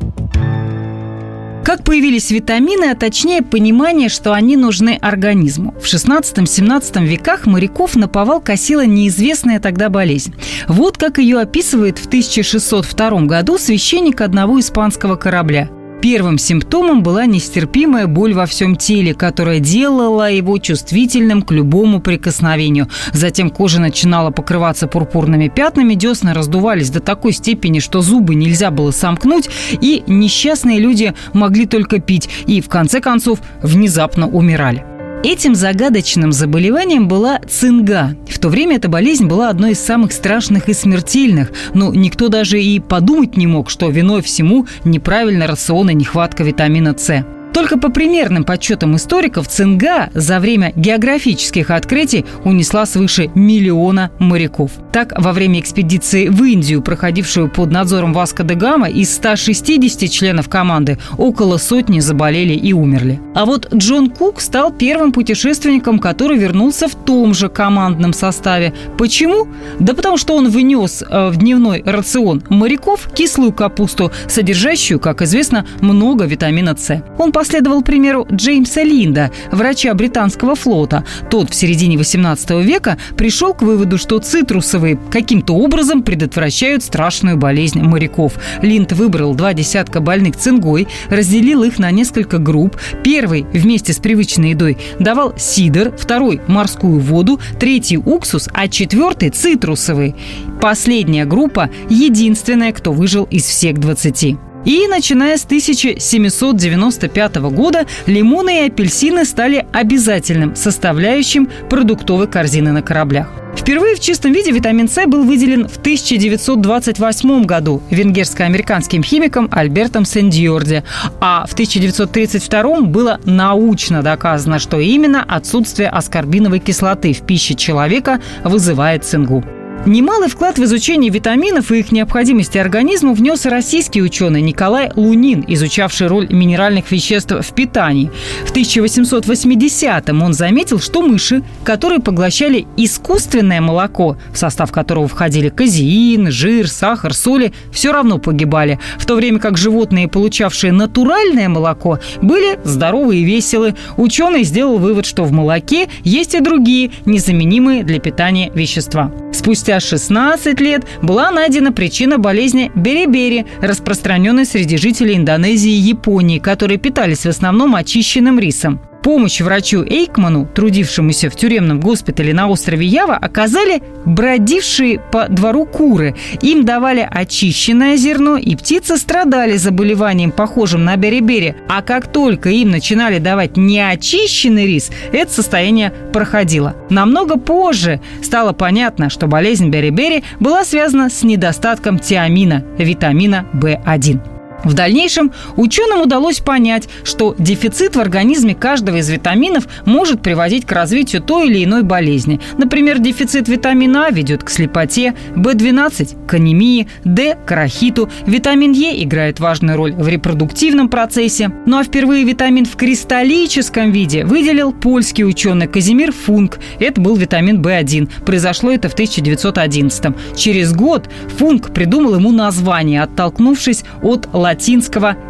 как 1.67 1.83
появились 1.83 2.31
витамины, 2.31 2.91
а 2.91 2.95
точнее 2.95 3.41
понимание, 3.41 4.07
что 4.07 4.31
они 4.31 4.55
нужны 4.55 4.97
организму. 5.01 5.73
В 5.81 5.83
16-17 5.83 7.05
веках 7.05 7.45
моряков 7.45 7.97
наповал 7.97 8.39
косила 8.39 8.85
неизвестная 8.85 9.59
тогда 9.59 9.89
болезнь. 9.89 10.33
Вот 10.69 10.97
как 10.97 11.17
ее 11.17 11.39
описывает 11.41 11.97
в 11.97 12.05
1602 12.05 13.23
году 13.23 13.57
священник 13.57 14.21
одного 14.21 14.61
испанского 14.61 15.17
корабля. 15.17 15.69
Первым 16.01 16.37
симптомом 16.37 17.01
была 17.01 17.25
нестерпимая 17.25 18.07
боль 18.07 18.33
во 18.33 18.45
всем 18.45 18.75
теле, 18.75 19.13
которая 19.13 19.59
делала 19.59 20.31
его 20.31 20.57
чувствительным 20.59 21.41
к 21.41 21.51
любому 21.51 22.01
прикосновению. 22.01 22.87
Затем 23.13 23.49
кожа 23.49 23.81
начинала 23.81 24.29
покрываться 24.29 24.87
пурпурными 24.87 25.47
пятнами, 25.47 25.95
десны 25.95 26.33
раздувались 26.33 26.91
до 26.91 26.99
такой 26.99 27.33
степени, 27.33 27.79
что 27.79 28.01
зубы 28.01 28.35
нельзя 28.35 28.69
было 28.69 28.91
сомкнуть, 28.91 29.49
и 29.81 30.03
несчастные 30.07 30.79
люди 30.79 31.13
могли 31.33 31.65
только 31.65 31.99
пить 31.99 32.29
и, 32.45 32.61
в 32.61 32.69
конце 32.69 33.01
концов, 33.01 33.39
внезапно 33.63 34.27
умирали. 34.27 34.96
Этим 35.23 35.55
загадочным 35.55 36.31
заболеванием 36.31 37.07
была 37.07 37.39
цинга. 37.39 38.15
В 38.29 38.39
то 38.39 38.49
время 38.49 38.77
эта 38.77 38.87
болезнь 38.87 39.25
была 39.25 39.49
одной 39.49 39.71
из 39.71 39.79
самых 39.79 40.13
страшных 40.13 40.69
и 40.69 40.73
смертельных, 40.73 41.51
но 41.73 41.93
никто 41.93 42.29
даже 42.29 42.61
и 42.61 42.79
подумать 42.79 43.35
не 43.35 43.47
мог, 43.47 43.69
что 43.69 43.89
виной 43.89 44.21
всему 44.21 44.67
неправильный 44.83 45.47
рацион 45.47 45.89
и 45.89 45.95
нехватка 45.95 46.43
витамина 46.43 46.95
С. 46.97 47.25
Только 47.53 47.77
по 47.77 47.89
примерным 47.89 48.43
подсчетам 48.43 48.95
историков 48.95 49.47
цинга 49.47 50.09
за 50.13 50.39
время 50.39 50.73
географических 50.75 51.71
открытий 51.71 52.25
унесла 52.43 52.85
свыше 52.85 53.29
миллиона 53.35 54.11
моряков. 54.19 54.71
Так, 54.91 55.13
во 55.17 55.33
время 55.33 55.59
экспедиции 55.59 56.27
в 56.27 56.43
Индию, 56.43 56.81
проходившую 56.81 57.49
под 57.49 57.71
надзором 57.71 58.13
Васка 58.13 58.43
де 58.43 58.55
Гама, 58.55 58.89
из 58.89 59.13
160 59.15 60.09
членов 60.09 60.49
команды 60.49 60.97
около 61.17 61.57
сотни 61.57 61.99
заболели 61.99 62.53
и 62.53 62.73
умерли. 62.73 63.19
А 63.35 63.45
вот 63.45 63.73
Джон 63.73 64.09
Кук 64.09 64.41
стал 64.41 64.71
первым 64.71 65.11
путешественником, 65.11 65.99
который 65.99 66.37
вернулся 66.37 66.87
в 66.87 66.95
том 66.95 67.33
же 67.33 67.49
командном 67.49 68.13
составе. 68.13 68.73
Почему? 68.97 69.47
Да 69.79 69.93
потому 69.93 70.17
что 70.17 70.35
он 70.35 70.49
внес 70.49 71.03
э, 71.07 71.29
в 71.29 71.37
дневной 71.37 71.83
рацион 71.85 72.43
моряков 72.49 73.09
кислую 73.13 73.51
капусту, 73.51 74.11
содержащую, 74.27 74.99
как 74.99 75.21
известно, 75.21 75.65
много 75.81 76.25
витамина 76.25 76.75
С. 76.75 77.01
Он 77.17 77.31
последовал 77.37 77.83
примеру 77.83 78.25
Джеймса 78.31 78.81
Линда, 78.81 79.29
врача 79.51 79.93
британского 79.93 80.55
флота. 80.55 81.05
Тот 81.29 81.51
в 81.51 81.53
середине 81.53 81.95
18 81.95 82.49
века 82.63 82.97
пришел 83.15 83.53
к 83.53 83.61
выводу, 83.61 83.99
что 83.99 84.17
цитрусовые 84.17 84.97
каким-то 85.11 85.53
образом 85.53 86.01
предотвращают 86.01 86.81
страшную 86.81 87.37
болезнь 87.37 87.79
моряков. 87.79 88.33
Линд 88.63 88.91
выбрал 88.93 89.35
два 89.35 89.53
десятка 89.53 89.99
больных 89.99 90.35
цингой, 90.35 90.87
разделил 91.11 91.61
их 91.61 91.77
на 91.77 91.91
несколько 91.91 92.39
групп. 92.39 92.75
Первый 93.03 93.45
вместе 93.53 93.93
с 93.93 93.99
привычной 93.99 94.49
едой 94.49 94.79
давал 94.97 95.35
сидр, 95.37 95.95
второй– 95.95 96.41
морскую 96.47 96.99
воду, 96.99 97.39
третий– 97.59 97.97
уксус, 98.03 98.49
а 98.51 98.67
четвертый– 98.67 99.29
цитрусовый. 99.31 100.15
Последняя 100.59 101.25
группа– 101.25 101.69
единственная, 101.89 102.73
кто 102.73 102.93
выжил 102.93 103.25
из 103.25 103.43
всех 103.43 103.77
20. 103.79 104.46
И 104.67 104.85
начиная 104.85 105.37
с 105.37 105.45
1795 105.45 107.35
года 107.37 107.85
лимоны 108.05 108.57
и 108.57 108.67
апельсины 108.67 109.23
стали 109.23 109.65
обязательным 109.71 110.57
составляющим 110.57 111.47
продуктовой 111.69 112.27
корзины 112.27 112.73
на 112.73 112.81
кораблях. 112.81 113.29
Впервые 113.55 113.95
в 113.95 114.01
чистом 114.01 114.33
виде 114.33 114.51
витамин 114.51 114.89
С 114.89 115.05
был 115.05 115.23
выделен 115.23 115.69
в 115.69 115.77
1928 115.77 117.45
году 117.45 117.81
венгерско-американским 117.91 119.03
химиком 119.03 119.47
Альбертом 119.51 120.03
Сендьорди, 120.03 120.83
а 121.21 121.45
в 121.47 121.53
1932 121.53 122.81
было 122.81 123.21
научно 123.23 124.03
доказано, 124.03 124.59
что 124.59 124.79
именно 124.79 125.23
отсутствие 125.23 125.87
аскорбиновой 125.87 126.59
кислоты 126.59 127.13
в 127.13 127.21
пище 127.21 127.55
человека 127.55 128.19
вызывает 128.43 129.05
цингу. 129.05 129.45
Немалый 129.85 130.27
вклад 130.27 130.59
в 130.59 130.63
изучение 130.63 131.09
витаминов 131.09 131.71
и 131.71 131.79
их 131.79 131.91
необходимости 131.91 132.57
организму 132.57 133.13
внес 133.13 133.45
российский 133.45 134.01
ученый 134.01 134.41
Николай 134.41 134.91
Лунин, 134.95 135.45
изучавший 135.47 136.07
роль 136.07 136.27
минеральных 136.29 136.91
веществ 136.91 137.31
в 137.31 137.53
питании. 137.53 138.11
В 138.45 138.51
1880-м 138.51 140.23
он 140.23 140.33
заметил, 140.33 140.79
что 140.79 141.01
мыши, 141.01 141.41
которые 141.63 142.01
поглощали 142.01 142.65
искусственное 142.75 143.61
молоко, 143.61 144.17
в 144.33 144.37
состав 144.37 144.71
которого 144.71 145.07
входили 145.07 145.47
казеин, 145.47 146.31
жир, 146.31 146.67
сахар, 146.67 147.13
соли, 147.13 147.53
все 147.71 147.93
равно 147.93 148.17
погибали, 148.17 148.79
в 148.97 149.05
то 149.05 149.15
время 149.15 149.39
как 149.39 149.57
животные, 149.57 150.09
получавшие 150.09 150.73
натуральное 150.73 151.47
молоко, 151.47 151.99
были 152.21 152.59
здоровы 152.65 153.17
и 153.17 153.23
веселы. 153.23 153.75
Ученый 153.95 154.43
сделал 154.43 154.79
вывод, 154.79 155.05
что 155.05 155.23
в 155.23 155.31
молоке 155.31 155.87
есть 156.03 156.35
и 156.35 156.41
другие 156.41 156.91
незаменимые 157.05 157.83
для 157.83 157.99
питания 157.99 158.51
вещества. 158.53 159.11
Спустя 159.31 159.66
16 159.79 160.59
лет 160.59 160.85
была 161.01 161.31
найдена 161.31 161.71
причина 161.71 162.17
болезни 162.17 162.71
бери-бери, 162.73 163.45
распространенной 163.61 164.45
среди 164.45 164.77
жителей 164.77 165.15
Индонезии 165.15 165.71
и 165.71 165.89
Японии, 165.89 166.39
которые 166.39 166.77
питались 166.77 167.25
в 167.25 167.29
основном 167.29 167.75
очищенным 167.75 168.39
рисом. 168.39 168.81
Помощь 169.03 169.41
врачу 169.41 169.83
Эйкману, 169.83 170.45
трудившемуся 170.45 171.29
в 171.29 171.35
тюремном 171.35 171.79
госпитале 171.79 172.33
на 172.33 172.47
острове 172.49 172.85
Ява, 172.85 173.15
оказали 173.15 173.81
бродившие 174.05 174.99
по 174.99 175.27
двору 175.27 175.65
куры. 175.65 176.15
Им 176.41 176.65
давали 176.65 177.07
очищенное 177.09 177.97
зерно, 177.97 178.37
и 178.37 178.55
птицы 178.55 178.97
страдали 178.97 179.57
заболеванием, 179.57 180.31
похожим 180.31 180.83
на 180.83 180.95
берибери. 180.95 181.55
А 181.67 181.81
как 181.81 182.11
только 182.11 182.49
им 182.49 182.71
начинали 182.71 183.19
давать 183.19 183.57
неочищенный 183.57 184.65
рис, 184.67 184.91
это 185.11 185.31
состояние 185.31 185.93
проходило. 186.11 186.75
Намного 186.89 187.37
позже 187.37 188.01
стало 188.23 188.53
понятно, 188.53 189.09
что 189.09 189.27
болезнь 189.27 189.69
берибери 189.69 190.23
была 190.39 190.63
связана 190.63 191.09
с 191.09 191.23
недостатком 191.23 191.99
тиамина, 191.99 192.63
витамина 192.77 193.45
В1. 193.53 194.36
В 194.67 194.73
дальнейшем 194.73 195.31
ученым 195.55 196.01
удалось 196.01 196.39
понять, 196.39 196.89
что 197.03 197.35
дефицит 197.39 197.95
в 197.95 198.01
организме 198.01 198.53
каждого 198.53 198.97
из 198.97 199.09
витаминов 199.09 199.65
может 199.85 200.21
приводить 200.21 200.65
к 200.65 200.71
развитию 200.73 201.21
той 201.21 201.47
или 201.47 201.63
иной 201.63 201.83
болезни. 201.83 202.41
Например, 202.57 202.99
дефицит 202.99 203.47
витамина 203.47 204.07
А 204.07 204.09
ведет 204.09 204.43
к 204.43 204.49
слепоте, 204.49 205.13
В12– 205.35 206.25
к 206.27 206.33
анемии, 206.33 206.89
D– 207.05 207.37
к 207.45 207.51
рахиту, 207.51 208.09
витамин 208.25 208.73
Е 208.73 209.01
играет 209.05 209.39
важную 209.39 209.77
роль 209.77 209.93
в 209.93 210.05
репродуктивном 210.09 210.89
процессе. 210.89 211.49
Ну 211.65 211.77
а 211.77 211.85
впервые 211.85 212.25
витамин 212.25 212.65
в 212.65 212.75
кристаллическом 212.75 213.91
виде 213.91 214.25
выделил 214.25 214.73
польский 214.73 215.23
ученый 215.23 215.67
Казимир 215.67 216.11
Функ. 216.11 216.59
Это 216.79 216.99
был 216.99 217.15
витамин 217.15 217.61
В1. 217.61 218.25
Произошло 218.25 218.71
это 218.71 218.89
в 218.89 218.93
1911 218.95 220.05
-м. 220.05 220.15
Через 220.35 220.73
год 220.73 221.09
Функ 221.37 221.73
придумал 221.73 222.15
ему 222.15 222.33
название, 222.33 223.03
оттолкнувшись 223.03 223.85
от 224.01 224.27
латинского 224.33 224.56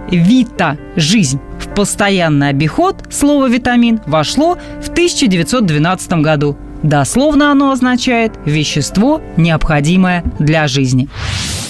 «vita»– 0.09 0.77
«жизнь». 0.95 1.39
В 1.59 1.73
постоянный 1.73 2.49
обиход 2.49 3.03
слово 3.09 3.47
«витамин» 3.47 3.99
вошло 4.05 4.57
в 4.81 4.89
1912 4.89 6.13
году. 6.13 6.57
Дословно 6.83 7.51
оно 7.51 7.71
означает 7.71 8.33
«вещество, 8.45 9.21
необходимое 9.35 10.23
для 10.39 10.67
жизни». 10.67 11.09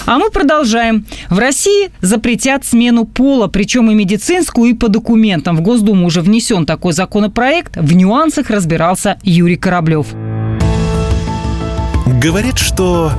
А 0.06 0.18
мы 0.18 0.30
продолжаем. 0.30 1.04
В 1.28 1.38
России 1.38 1.90
запретят 2.00 2.64
смену 2.64 3.04
пола, 3.04 3.46
причем 3.46 3.90
и 3.90 3.94
медицинскую, 3.94 4.70
и 4.70 4.74
по 4.74 4.88
документам. 4.88 5.56
В 5.56 5.60
Госдуму 5.60 6.06
уже 6.06 6.22
внесен 6.22 6.64
такой 6.64 6.94
законопроект. 6.94 7.76
В 7.76 7.94
нюансах 7.94 8.48
разбирался 8.48 9.18
Юрий 9.22 9.56
Кораблев. 9.56 10.06
Говорит, 12.22 12.56
что 12.56 13.12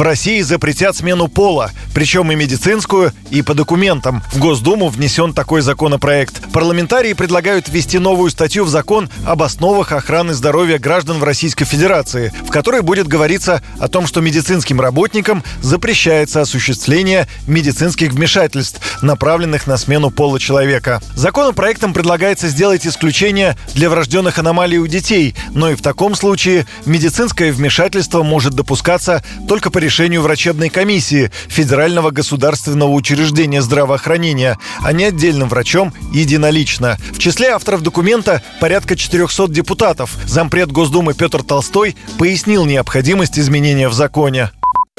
В 0.00 0.02
России 0.02 0.40
запретят 0.40 0.96
смену 0.96 1.28
пола, 1.28 1.72
причем 1.92 2.32
и 2.32 2.34
медицинскую, 2.34 3.12
и 3.28 3.42
по 3.42 3.52
документам. 3.52 4.22
В 4.32 4.38
Госдуму 4.38 4.88
внесен 4.88 5.34
такой 5.34 5.60
законопроект. 5.60 6.40
Парламентарии 6.54 7.12
предлагают 7.12 7.68
ввести 7.68 7.98
новую 7.98 8.30
статью 8.30 8.64
в 8.64 8.70
закон 8.70 9.10
об 9.26 9.42
основах 9.42 9.92
охраны 9.92 10.32
здоровья 10.32 10.78
граждан 10.78 11.18
в 11.18 11.24
Российской 11.24 11.66
Федерации, 11.66 12.32
в 12.46 12.50
которой 12.50 12.80
будет 12.80 13.08
говориться 13.08 13.62
о 13.78 13.88
том, 13.88 14.06
что 14.06 14.22
медицинским 14.22 14.80
работникам 14.80 15.44
запрещается 15.60 16.40
осуществление 16.40 17.28
медицинских 17.46 18.12
вмешательств, 18.12 18.80
направленных 19.02 19.66
на 19.66 19.76
смену 19.76 20.10
пола 20.10 20.40
человека. 20.40 21.02
Законопроектом 21.14 21.92
предлагается 21.92 22.48
сделать 22.48 22.86
исключение 22.86 23.54
для 23.74 23.90
врожденных 23.90 24.38
аномалий 24.38 24.78
у 24.78 24.86
детей, 24.86 25.34
но 25.50 25.68
и 25.70 25.74
в 25.74 25.82
таком 25.82 26.14
случае 26.14 26.66
медицинское 26.86 27.52
вмешательство 27.52 28.22
может 28.22 28.54
допускаться 28.54 29.22
только 29.46 29.70
по 29.70 29.76
решению 29.76 29.89
решению 29.90 30.22
врачебной 30.22 30.68
комиссии 30.68 31.32
Федерального 31.48 32.12
государственного 32.12 32.90
учреждения 32.90 33.60
здравоохранения, 33.60 34.56
а 34.84 34.92
не 34.92 35.02
отдельным 35.02 35.48
врачом 35.48 35.92
единолично. 36.12 36.96
В 37.12 37.18
числе 37.18 37.48
авторов 37.48 37.82
документа 37.82 38.40
порядка 38.60 38.94
400 38.94 39.48
депутатов. 39.48 40.16
Зампред 40.26 40.70
Госдумы 40.70 41.14
Петр 41.14 41.42
Толстой 41.42 41.96
пояснил 42.18 42.66
необходимость 42.66 43.36
изменения 43.36 43.88
в 43.88 43.92
законе. 43.92 44.50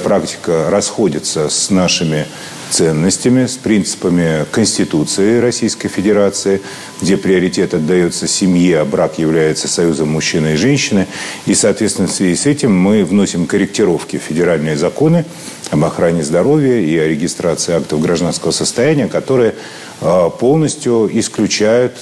Практика 0.04 0.70
расходится 0.70 1.50
с 1.50 1.70
нашими 1.70 2.26
ценностями, 2.72 3.46
с 3.46 3.58
принципами 3.58 4.46
Конституции 4.52 5.40
Российской 5.40 5.90
Федерации, 5.90 6.62
где 7.02 7.18
приоритет 7.18 7.74
отдается 7.74 8.28
семье, 8.28 8.80
а 8.80 8.86
брак 8.86 9.20
является 9.20 9.68
союзом 9.68 10.10
мужчины 10.10 10.54
и 10.54 10.56
женщины. 10.56 11.08
И, 11.46 11.54
соответственно, 11.54 12.08
в 12.08 12.12
связи 12.12 12.36
с 12.36 12.46
этим 12.46 12.76
мы 12.76 13.04
вносим 13.04 13.46
корректировки 13.46 14.18
в 14.18 14.22
федеральные 14.22 14.78
законы 14.78 15.26
об 15.70 15.84
охране 15.84 16.24
здоровья 16.24 16.80
и 16.80 16.98
о 16.98 17.08
регистрации 17.08 17.76
актов 17.76 18.02
гражданского 18.02 18.52
состояния, 18.52 19.08
которые 19.08 19.56
а, 20.00 20.30
полностью 20.30 21.10
исключают 21.14 21.94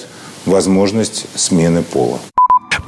возможность 0.46 1.26
смены 1.36 1.82
пола. 1.82 2.20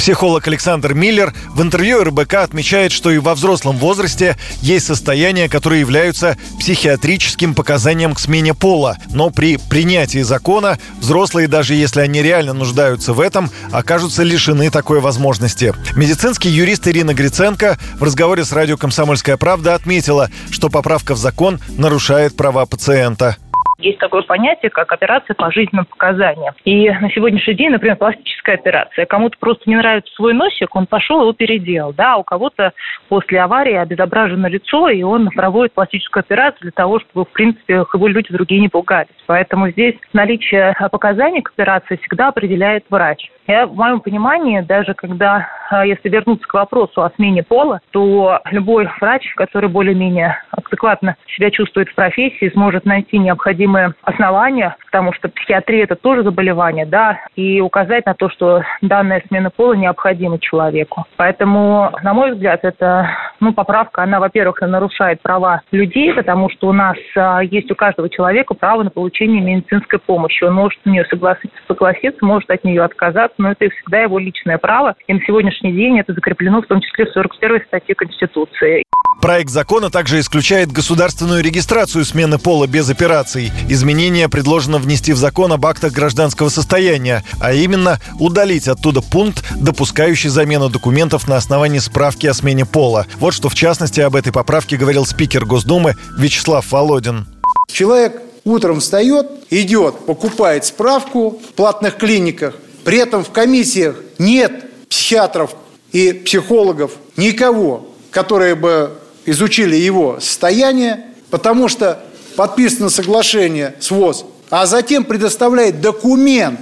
Психолог 0.02 0.48
Александр 0.48 0.96
Миллер 0.96 1.32
в 1.50 1.62
интервью 1.62 2.04
РБК 2.04 2.34
отмечает, 2.34 2.92
что 2.92 3.12
и 3.12 3.20
во 3.20 3.36
взрослом 3.36 3.78
возрасте 3.78 4.36
есть 4.60 4.88
состояния, 4.88 5.48
которые 5.48 5.82
являются 5.82 6.40
психиатрическим 6.60 7.54
показанием 7.54 8.16
к 8.16 8.20
смене 8.20 8.56
пола. 8.56 8.98
Но 9.12 9.30
при 9.30 9.58
принятии 9.58 10.24
закона 10.24 10.80
взрослые, 11.00 11.48
даже 11.48 11.76
если 11.76 12.02
они 12.02 12.24
реально 12.24 12.54
нуждаются 12.54 13.14
в 13.14 13.20
этом, 13.20 13.52
окажутся 13.72 14.24
лишены 14.24 14.72
такой 14.72 15.02
возможности. 15.02 15.72
Медицинский 15.96 16.50
юрист 16.50 16.88
Ирина 16.88 17.14
Гриценко 17.14 17.78
в 18.00 18.02
разговоре 18.02 18.44
с 18.44 18.52
радио 18.52 18.78
«Комсомольская 18.78 19.38
правда» 19.38 19.76
отметила, 19.76 20.32
что 20.50 20.70
поправка 20.70 21.14
в 21.14 21.20
закон 21.20 21.60
нарушает 21.78 22.36
права 22.36 22.66
пациента. 22.66 23.38
Есть 23.82 23.98
такое 23.98 24.22
понятие, 24.22 24.70
как 24.70 24.92
операция 24.92 25.34
по 25.34 25.52
жизненным 25.52 25.86
показаниям. 25.86 26.54
И 26.66 26.90
на 26.90 27.10
сегодняшний 27.12 27.56
день, 27.56 27.72
например, 27.72 27.98
пластическая 27.98 28.56
операция. 28.56 29.06
Кому-то 29.06 29.38
просто 29.40 29.64
не 29.70 29.76
нравится 29.76 30.14
свой 30.14 30.34
носик, 30.34 30.76
он 30.76 30.86
пошел 30.86 31.22
его 31.22 31.34
переделал. 31.34 31.92
Да, 31.94 32.14
а 32.14 32.18
у 32.18 32.24
кого-то 32.24 32.74
после 33.10 33.42
аварии 33.42 33.74
обезображено 33.74 34.48
лицо, 34.48 34.90
и 34.90 35.02
он 35.02 35.30
проводит 35.30 35.74
пластическую 35.74 36.22
операцию 36.22 36.62
для 36.62 36.72
того, 36.72 37.00
чтобы, 37.00 37.26
в 37.26 37.30
принципе, 37.30 37.86
его 37.94 38.08
люди 38.08 38.32
другие 38.32 38.62
не 38.62 38.70
пугались. 38.70 39.10
Поэтому 39.26 39.70
здесь 39.70 39.96
наличие 40.14 40.76
показаний 40.92 41.42
к 41.42 41.50
операции 41.50 41.98
всегда 41.98 42.28
определяет 42.28 42.86
врач. 42.90 43.30
Я, 43.48 43.66
в 43.66 43.76
моем 43.76 44.00
понимании, 44.00 44.62
даже 44.62 44.94
когда, 44.94 45.50
а, 45.70 45.86
если 45.86 46.10
вернуться 46.10 46.48
к 46.48 46.54
вопросу 46.54 47.02
о 47.02 47.10
смене 47.16 47.44
пола, 47.44 47.82
то 47.92 48.40
любой 48.52 48.88
врач, 49.00 49.34
который 49.36 49.70
более-менее 49.70 50.38
адекватно 50.52 51.16
себя 51.36 51.50
чувствует 51.52 51.90
в 51.90 51.96
профессии, 51.96 52.52
сможет 52.54 52.86
найти 52.86 53.18
необходимые 53.18 53.71
основания, 54.04 54.76
потому 54.86 55.14
что 55.14 55.30
психиатрия– 55.30 55.84
это 55.86 55.96
тоже 55.96 56.24
заболевание, 56.24 56.86
да, 56.86 57.20
и 57.36 57.62
указать 57.62 58.06
на 58.06 58.14
то, 58.14 58.30
что 58.30 58.64
данная 58.82 59.24
смена 59.28 59.50
пола 59.50 59.74
необходима 59.74 60.40
человеку. 60.40 61.06
Поэтому, 61.18 61.92
на 62.04 62.14
мой 62.14 62.32
взгляд, 62.34 62.64
это 62.64 63.10
ну, 63.42 63.54
поправка, 63.54 64.04
она, 64.04 64.20
во-первых, 64.20 64.62
нарушает 64.62 65.22
права 65.22 65.62
людей, 65.72 66.14
потому 66.14 66.50
что 66.50 66.70
у 66.70 66.74
нас 66.74 66.96
а, 67.18 67.42
есть 67.42 67.70
у 67.72 67.76
каждого 67.76 68.08
человека 68.10 68.54
право 68.54 68.84
на 68.84 68.92
получение 68.92 69.42
медицинской 69.42 70.00
помощи. 70.00 70.44
Он 70.44 70.54
может 70.54 70.80
на 70.86 70.92
нее 70.92 71.06
согласиться, 71.06 71.58
согласиться, 71.68 72.24
может 72.24 72.50
от 72.50 72.64
нее 72.64 72.84
отказаться, 72.84 73.36
но 73.40 73.52
это 73.52 73.70
всегда 73.70 74.04
его 74.04 74.20
личное 74.20 74.58
право. 74.58 74.96
И 75.08 75.14
на 75.14 75.20
сегодняшний 75.22 75.74
день 75.74 76.00
это 76.00 76.14
закреплено 76.14 76.62
в 76.62 76.68
том 76.68 76.82
числе 76.82 77.06
в 77.06 77.10
41 77.10 77.66
статье 77.66 77.96
Конституции. 77.96 78.84
Проект 79.22 79.52
закона 79.52 79.92
также 79.92 80.20
исключает 80.20 80.72
государственную 80.72 81.44
регистрацию 81.44 82.06
смены 82.06 82.40
пола 82.40 82.66
без 82.66 82.90
операций. 82.90 83.52
Изменения 83.70 84.28
предложено 84.28 84.80
внести 84.80 85.14
в 85.14 85.18
закон 85.18 85.54
об 85.54 85.64
актах 85.68 85.94
гражданского 85.94 86.50
состояния, 86.50 87.24
а 87.40 87.54
именно 87.54 88.00
удалить 88.20 88.68
оттуда 88.68 89.02
пункт, 89.02 89.46
допускающий 89.56 90.30
замену 90.30 90.70
документов 90.70 91.28
на 91.28 91.38
основании 91.38 91.78
справки 91.78 92.26
о 92.26 92.34
смене 92.34 92.66
пола. 92.66 93.06
Вот 93.20 93.31
что 93.32 93.50
в 93.50 93.56
частности 93.56 94.00
об 94.00 94.16
этой 94.16 94.32
поправке 94.32 94.78
говорил 94.78 95.06
спикер 95.06 95.46
Госдумы 95.46 95.96
Вячеслав 96.18 96.72
Володин. 96.72 97.26
Человек 97.72 98.22
утром 98.44 98.80
встает, 98.80 99.28
идет, 99.50 100.06
покупает 100.06 100.66
справку 100.66 101.42
в 101.48 101.54
платных 101.54 101.98
клиниках, 101.98 102.56
при 102.84 102.98
этом 102.98 103.24
в 103.24 103.32
комиссиях 103.32 103.96
нет 104.18 104.66
психиатров 104.90 105.56
и 105.92 106.14
психологов, 106.14 106.92
никого, 107.18 107.88
которые 108.12 108.56
бы 108.56 108.98
изучили 109.26 109.76
его 109.76 110.20
состояние, 110.20 111.06
потому 111.30 111.68
что 111.68 112.04
подписано 112.36 112.90
соглашение 112.90 113.76
с 113.80 113.92
ВОЗ, 113.92 114.26
а 114.50 114.66
затем 114.66 115.04
предоставляет 115.04 115.82
документ 115.82 116.60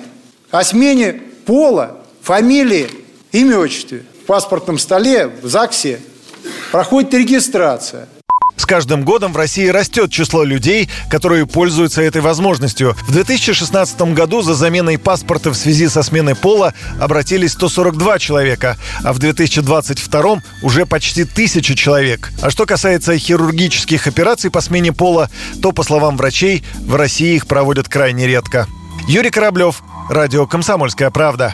о 0.51 0.63
смене 0.63 1.21
пола, 1.45 1.97
фамилии, 2.21 2.89
имя, 3.31 3.59
отчестве. 3.59 4.03
В 4.23 4.25
паспортном 4.25 4.77
столе, 4.77 5.31
в 5.41 5.47
ЗАГСе 5.47 5.99
проходит 6.71 7.13
регистрация– 7.13 8.07
с 8.59 8.65
каждым 8.65 9.05
годом 9.05 9.31
в 9.31 9.37
России 9.37 9.67
растет 9.69 10.11
число 10.11 10.43
людей, 10.43 10.89
которые 11.09 11.47
пользуются 11.47 12.01
этой 12.01 12.21
возможностью. 12.21 12.93
В 13.07 13.11
2016 13.13 14.01
году 14.13 14.41
за 14.41 14.53
заменой 14.53 14.97
паспорта 14.97 15.51
в 15.51 15.55
связи 15.55 15.87
со 15.87 16.03
сменой 16.03 16.35
пола 16.35 16.73
обратились 16.99 17.53
142 17.53 18.19
человека, 18.19 18.77
а 19.01 19.13
в 19.13 19.19
2022 19.19 20.41
уже 20.61 20.85
почти 20.85 21.23
тысяча 21.23 21.73
человек. 21.73 22.33
А 22.41 22.49
что 22.49 22.65
касается 22.65 23.17
хирургических 23.17 24.07
операций 24.07 24.51
по 24.51 24.59
смене 24.59 24.91
пола, 24.91 25.29
то, 25.61 25.71
по 25.71 25.83
словам 25.83 26.17
врачей, 26.17 26.65
в 26.81 26.95
России 26.95 27.35
их 27.35 27.47
проводят 27.47 27.87
крайне 27.87 28.27
редко. 28.27 28.67
Юрий 29.07 29.31
Кораблев, 29.31 29.81
Радио 30.09 30.45
«Комсомольская 30.47 31.11
правда». 31.11 31.53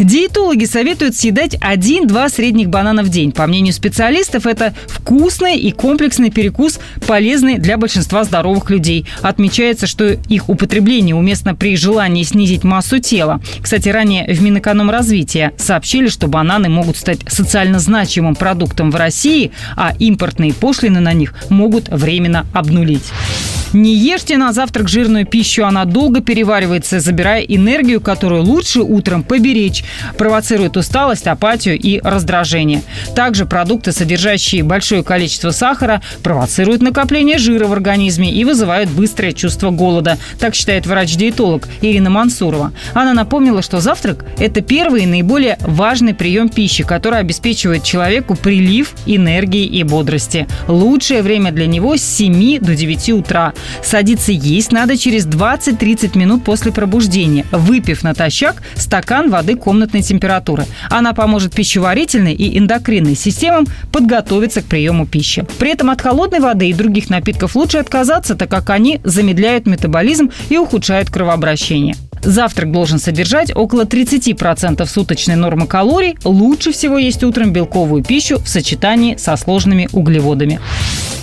Диетологи 0.00 0.64
советуют 0.64 1.14
съедать 1.14 1.56
1-2 1.56 2.30
средних 2.30 2.70
банана 2.70 3.02
в 3.02 3.10
день. 3.10 3.32
По 3.32 3.46
мнению 3.46 3.74
специалистов, 3.74 4.46
это 4.46 4.72
вкусный 4.86 5.58
и 5.58 5.72
комплексный 5.72 6.30
перекус, 6.30 6.80
полезный 7.06 7.58
для 7.58 7.76
большинства 7.76 8.24
здоровых 8.24 8.70
людей. 8.70 9.06
Отмечается, 9.20 9.86
что 9.86 10.06
их 10.06 10.48
употребление 10.48 11.14
уместно 11.14 11.54
при 11.54 11.76
желании 11.76 12.22
снизить 12.22 12.64
массу 12.64 12.98
тела. 12.98 13.42
Кстати, 13.60 13.90
ранее 13.90 14.32
в 14.32 14.42
Минэкономразвития 14.42 15.52
сообщили, 15.58 16.08
что 16.08 16.28
бананы 16.28 16.70
могут 16.70 16.96
стать 16.96 17.20
социально 17.28 17.78
значимым 17.78 18.36
продуктом 18.36 18.90
в 18.90 18.96
России, 18.96 19.52
а 19.76 19.92
импортные 19.98 20.54
пошлины 20.54 21.00
на 21.00 21.12
них 21.12 21.34
могут 21.50 21.88
временно 21.90 22.46
обнулить. 22.54 23.04
Не 23.72 23.94
ешьте 23.94 24.36
на 24.36 24.52
завтрак 24.52 24.88
жирную 24.88 25.26
пищу, 25.26 25.64
она 25.64 25.84
долго 25.84 26.20
переваривается, 26.20 26.98
забирая 26.98 27.42
энергию, 27.42 28.00
которую 28.00 28.42
лучше 28.42 28.80
утром 28.80 29.22
поберечь, 29.22 29.84
провоцирует 30.18 30.76
усталость, 30.76 31.28
апатию 31.28 31.78
и 31.78 32.00
раздражение. 32.02 32.82
Также 33.14 33.46
продукты, 33.46 33.92
содержащие 33.92 34.64
большое 34.64 35.04
количество 35.04 35.52
сахара, 35.52 36.02
провоцируют 36.24 36.82
накопление 36.82 37.38
жира 37.38 37.68
в 37.68 37.72
организме 37.72 38.32
и 38.32 38.44
вызывают 38.44 38.90
быстрое 38.90 39.32
чувство 39.32 39.70
голода. 39.70 40.18
Так 40.40 40.56
считает 40.56 40.86
врач-диетолог 40.86 41.68
Ирина 41.80 42.10
Мансурова. 42.10 42.72
Она 42.92 43.12
напомнила, 43.14 43.62
что 43.62 43.78
завтрак– 43.78 44.24
это 44.38 44.62
первый 44.62 45.04
и 45.04 45.06
наиболее 45.06 45.58
важный 45.60 46.14
прием 46.14 46.48
пищи, 46.48 46.82
который 46.82 47.20
обеспечивает 47.20 47.84
человеку 47.84 48.34
прилив 48.34 48.94
энергии 49.06 49.64
и 49.64 49.84
бодрости. 49.84 50.48
Лучшее 50.66 51.22
время 51.22 51.52
для 51.52 51.66
него 51.66 51.96
с 51.96 52.02
7 52.02 52.58
до 52.58 52.74
9 52.74 53.10
утра. 53.10 53.52
Садиться 53.82 54.32
есть 54.32 54.72
надо 54.72 54.96
через 54.96 55.26
20-30 55.26 56.16
минут 56.16 56.44
после 56.44 56.72
пробуждения, 56.72 57.44
выпив 57.50 58.02
натощак 58.02 58.62
стакан 58.74 59.30
воды 59.30 59.56
комнатной 59.56 60.02
температуры. 60.02 60.66
Она 60.88 61.12
поможет 61.12 61.54
пищеварительной 61.54 62.34
и 62.34 62.58
эндокринной 62.58 63.14
системам 63.14 63.66
подготовиться 63.92 64.62
к 64.62 64.66
приему 64.66 65.06
пищи. 65.06 65.46
При 65.58 65.72
этом 65.72 65.90
от 65.90 66.00
холодной 66.00 66.40
воды 66.40 66.68
и 66.68 66.74
других 66.74 67.10
напитков 67.10 67.56
лучше 67.56 67.78
отказаться, 67.78 68.34
так 68.34 68.50
как 68.50 68.70
они 68.70 69.00
замедляют 69.04 69.66
метаболизм 69.66 70.30
и 70.48 70.56
ухудшают 70.56 71.10
кровообращение. 71.10 71.96
Завтрак 72.22 72.70
должен 72.70 72.98
содержать 72.98 73.54
около 73.54 73.84
30% 73.84 74.86
суточной 74.86 75.36
нормы 75.36 75.66
калорий. 75.66 76.16
Лучше 76.24 76.72
всего 76.72 76.98
есть 76.98 77.24
утром 77.24 77.52
белковую 77.52 78.04
пищу 78.04 78.38
в 78.38 78.48
сочетании 78.48 79.16
со 79.16 79.36
сложными 79.36 79.88
углеводами. 79.92 80.60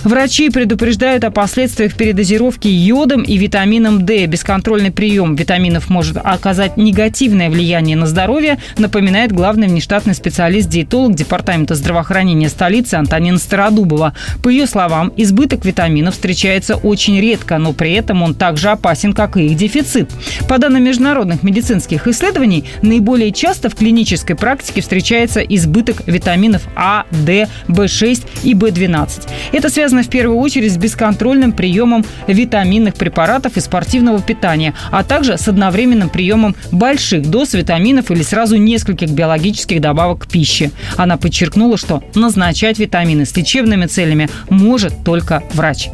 Врачи 0.04 0.48
предупреждают 0.48 1.24
о 1.24 1.30
последствиях 1.30 1.94
передозировки 1.94 2.68
йодом 2.68 3.22
и 3.22 3.36
витамином 3.36 4.06
D. 4.06 4.26
Бесконтрольный 4.26 4.92
прием 4.92 5.34
витаминов 5.34 5.90
может 5.90 6.16
оказать 6.16 6.76
негативное 6.76 7.50
влияние 7.50 7.96
на 7.96 8.06
здоровье, 8.06 8.58
напоминает 8.78 9.32
главный 9.32 9.66
внештатный 9.66 10.14
специалист-диетолог 10.14 11.14
Департамента 11.14 11.74
здравоохранения 11.74 12.48
столицы 12.48 12.94
Антонина 12.94 13.38
Стародубова. 13.38 14.14
По 14.42 14.48
ее 14.48 14.66
словам, 14.66 15.12
избыток 15.16 15.64
витаминов 15.64 16.14
встречается 16.14 16.76
очень 16.76 17.20
редко, 17.20 17.58
но 17.58 17.72
при 17.72 17.92
этом 17.92 18.22
он 18.22 18.34
также 18.34 18.70
опасен, 18.70 19.12
как 19.12 19.36
и 19.36 19.46
их 19.46 19.56
дефицит. 19.56 20.10
По 20.48 20.58
данным 20.58 20.87
международных 20.88 21.42
медицинских 21.42 22.08
исследований, 22.08 22.64
наиболее 22.82 23.30
часто 23.30 23.68
в 23.68 23.74
клинической 23.74 24.36
практике 24.36 24.80
встречается 24.80 25.40
избыток 25.40 26.02
витаминов 26.06 26.62
А, 26.74 27.04
D, 27.10 27.46
В6 27.68 28.26
и 28.42 28.54
В12. 28.54 29.28
Это 29.52 29.68
связано 29.68 30.02
в 30.02 30.08
первую 30.08 30.38
очередь 30.38 30.72
с 30.72 30.78
бесконтрольным 30.78 31.52
приемом 31.52 32.04
витаминных 32.26 32.94
препаратов 32.94 33.56
и 33.56 33.60
спортивного 33.60 34.20
питания, 34.22 34.74
а 34.90 35.04
также 35.04 35.36
с 35.36 35.46
одновременным 35.46 36.08
приемом 36.08 36.56
больших 36.72 37.28
доз 37.28 37.52
витаминов 37.52 38.10
или 38.10 38.22
сразу 38.22 38.56
нескольких 38.56 39.10
биологических 39.10 39.80
добавок 39.80 40.24
к 40.24 40.28
пище. 40.28 40.70
Она 40.96 41.18
подчеркнула, 41.18 41.76
что 41.76 42.02
назначать 42.14 42.78
витамины 42.78 43.26
с 43.26 43.36
лечебными 43.36 43.84
целями 43.86 44.30
может 44.48 45.04
только 45.04 45.42
врач. 45.52 45.88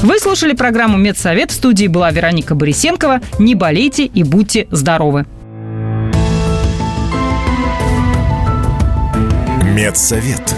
Вы 0.00 0.18
слушали 0.18 0.52
программу 0.52 0.96
«Медсовет». 0.96 1.50
В 1.50 1.54
студии 1.54 1.86
была 1.86 2.10
Вероника 2.10 2.54
Борисенкова. 2.54 3.20
Не 3.38 3.54
болейте 3.54 4.04
и 4.04 4.22
будьте 4.22 4.66
здоровы. 4.70 5.26
Медсовет. 9.74 10.54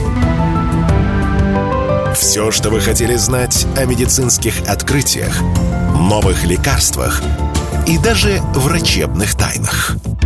Все, 2.16 2.51
что 2.51 2.70
вы 2.70 2.81
хотели 2.81 3.16
знать 3.16 3.66
о 3.77 3.85
медицинских 3.85 4.68
открытиях, 4.68 5.40
новых 5.99 6.44
лекарствах 6.44 7.23
и 7.87 7.99
даже 7.99 8.40
врачебных 8.55 9.35
тайнах– 9.35 9.97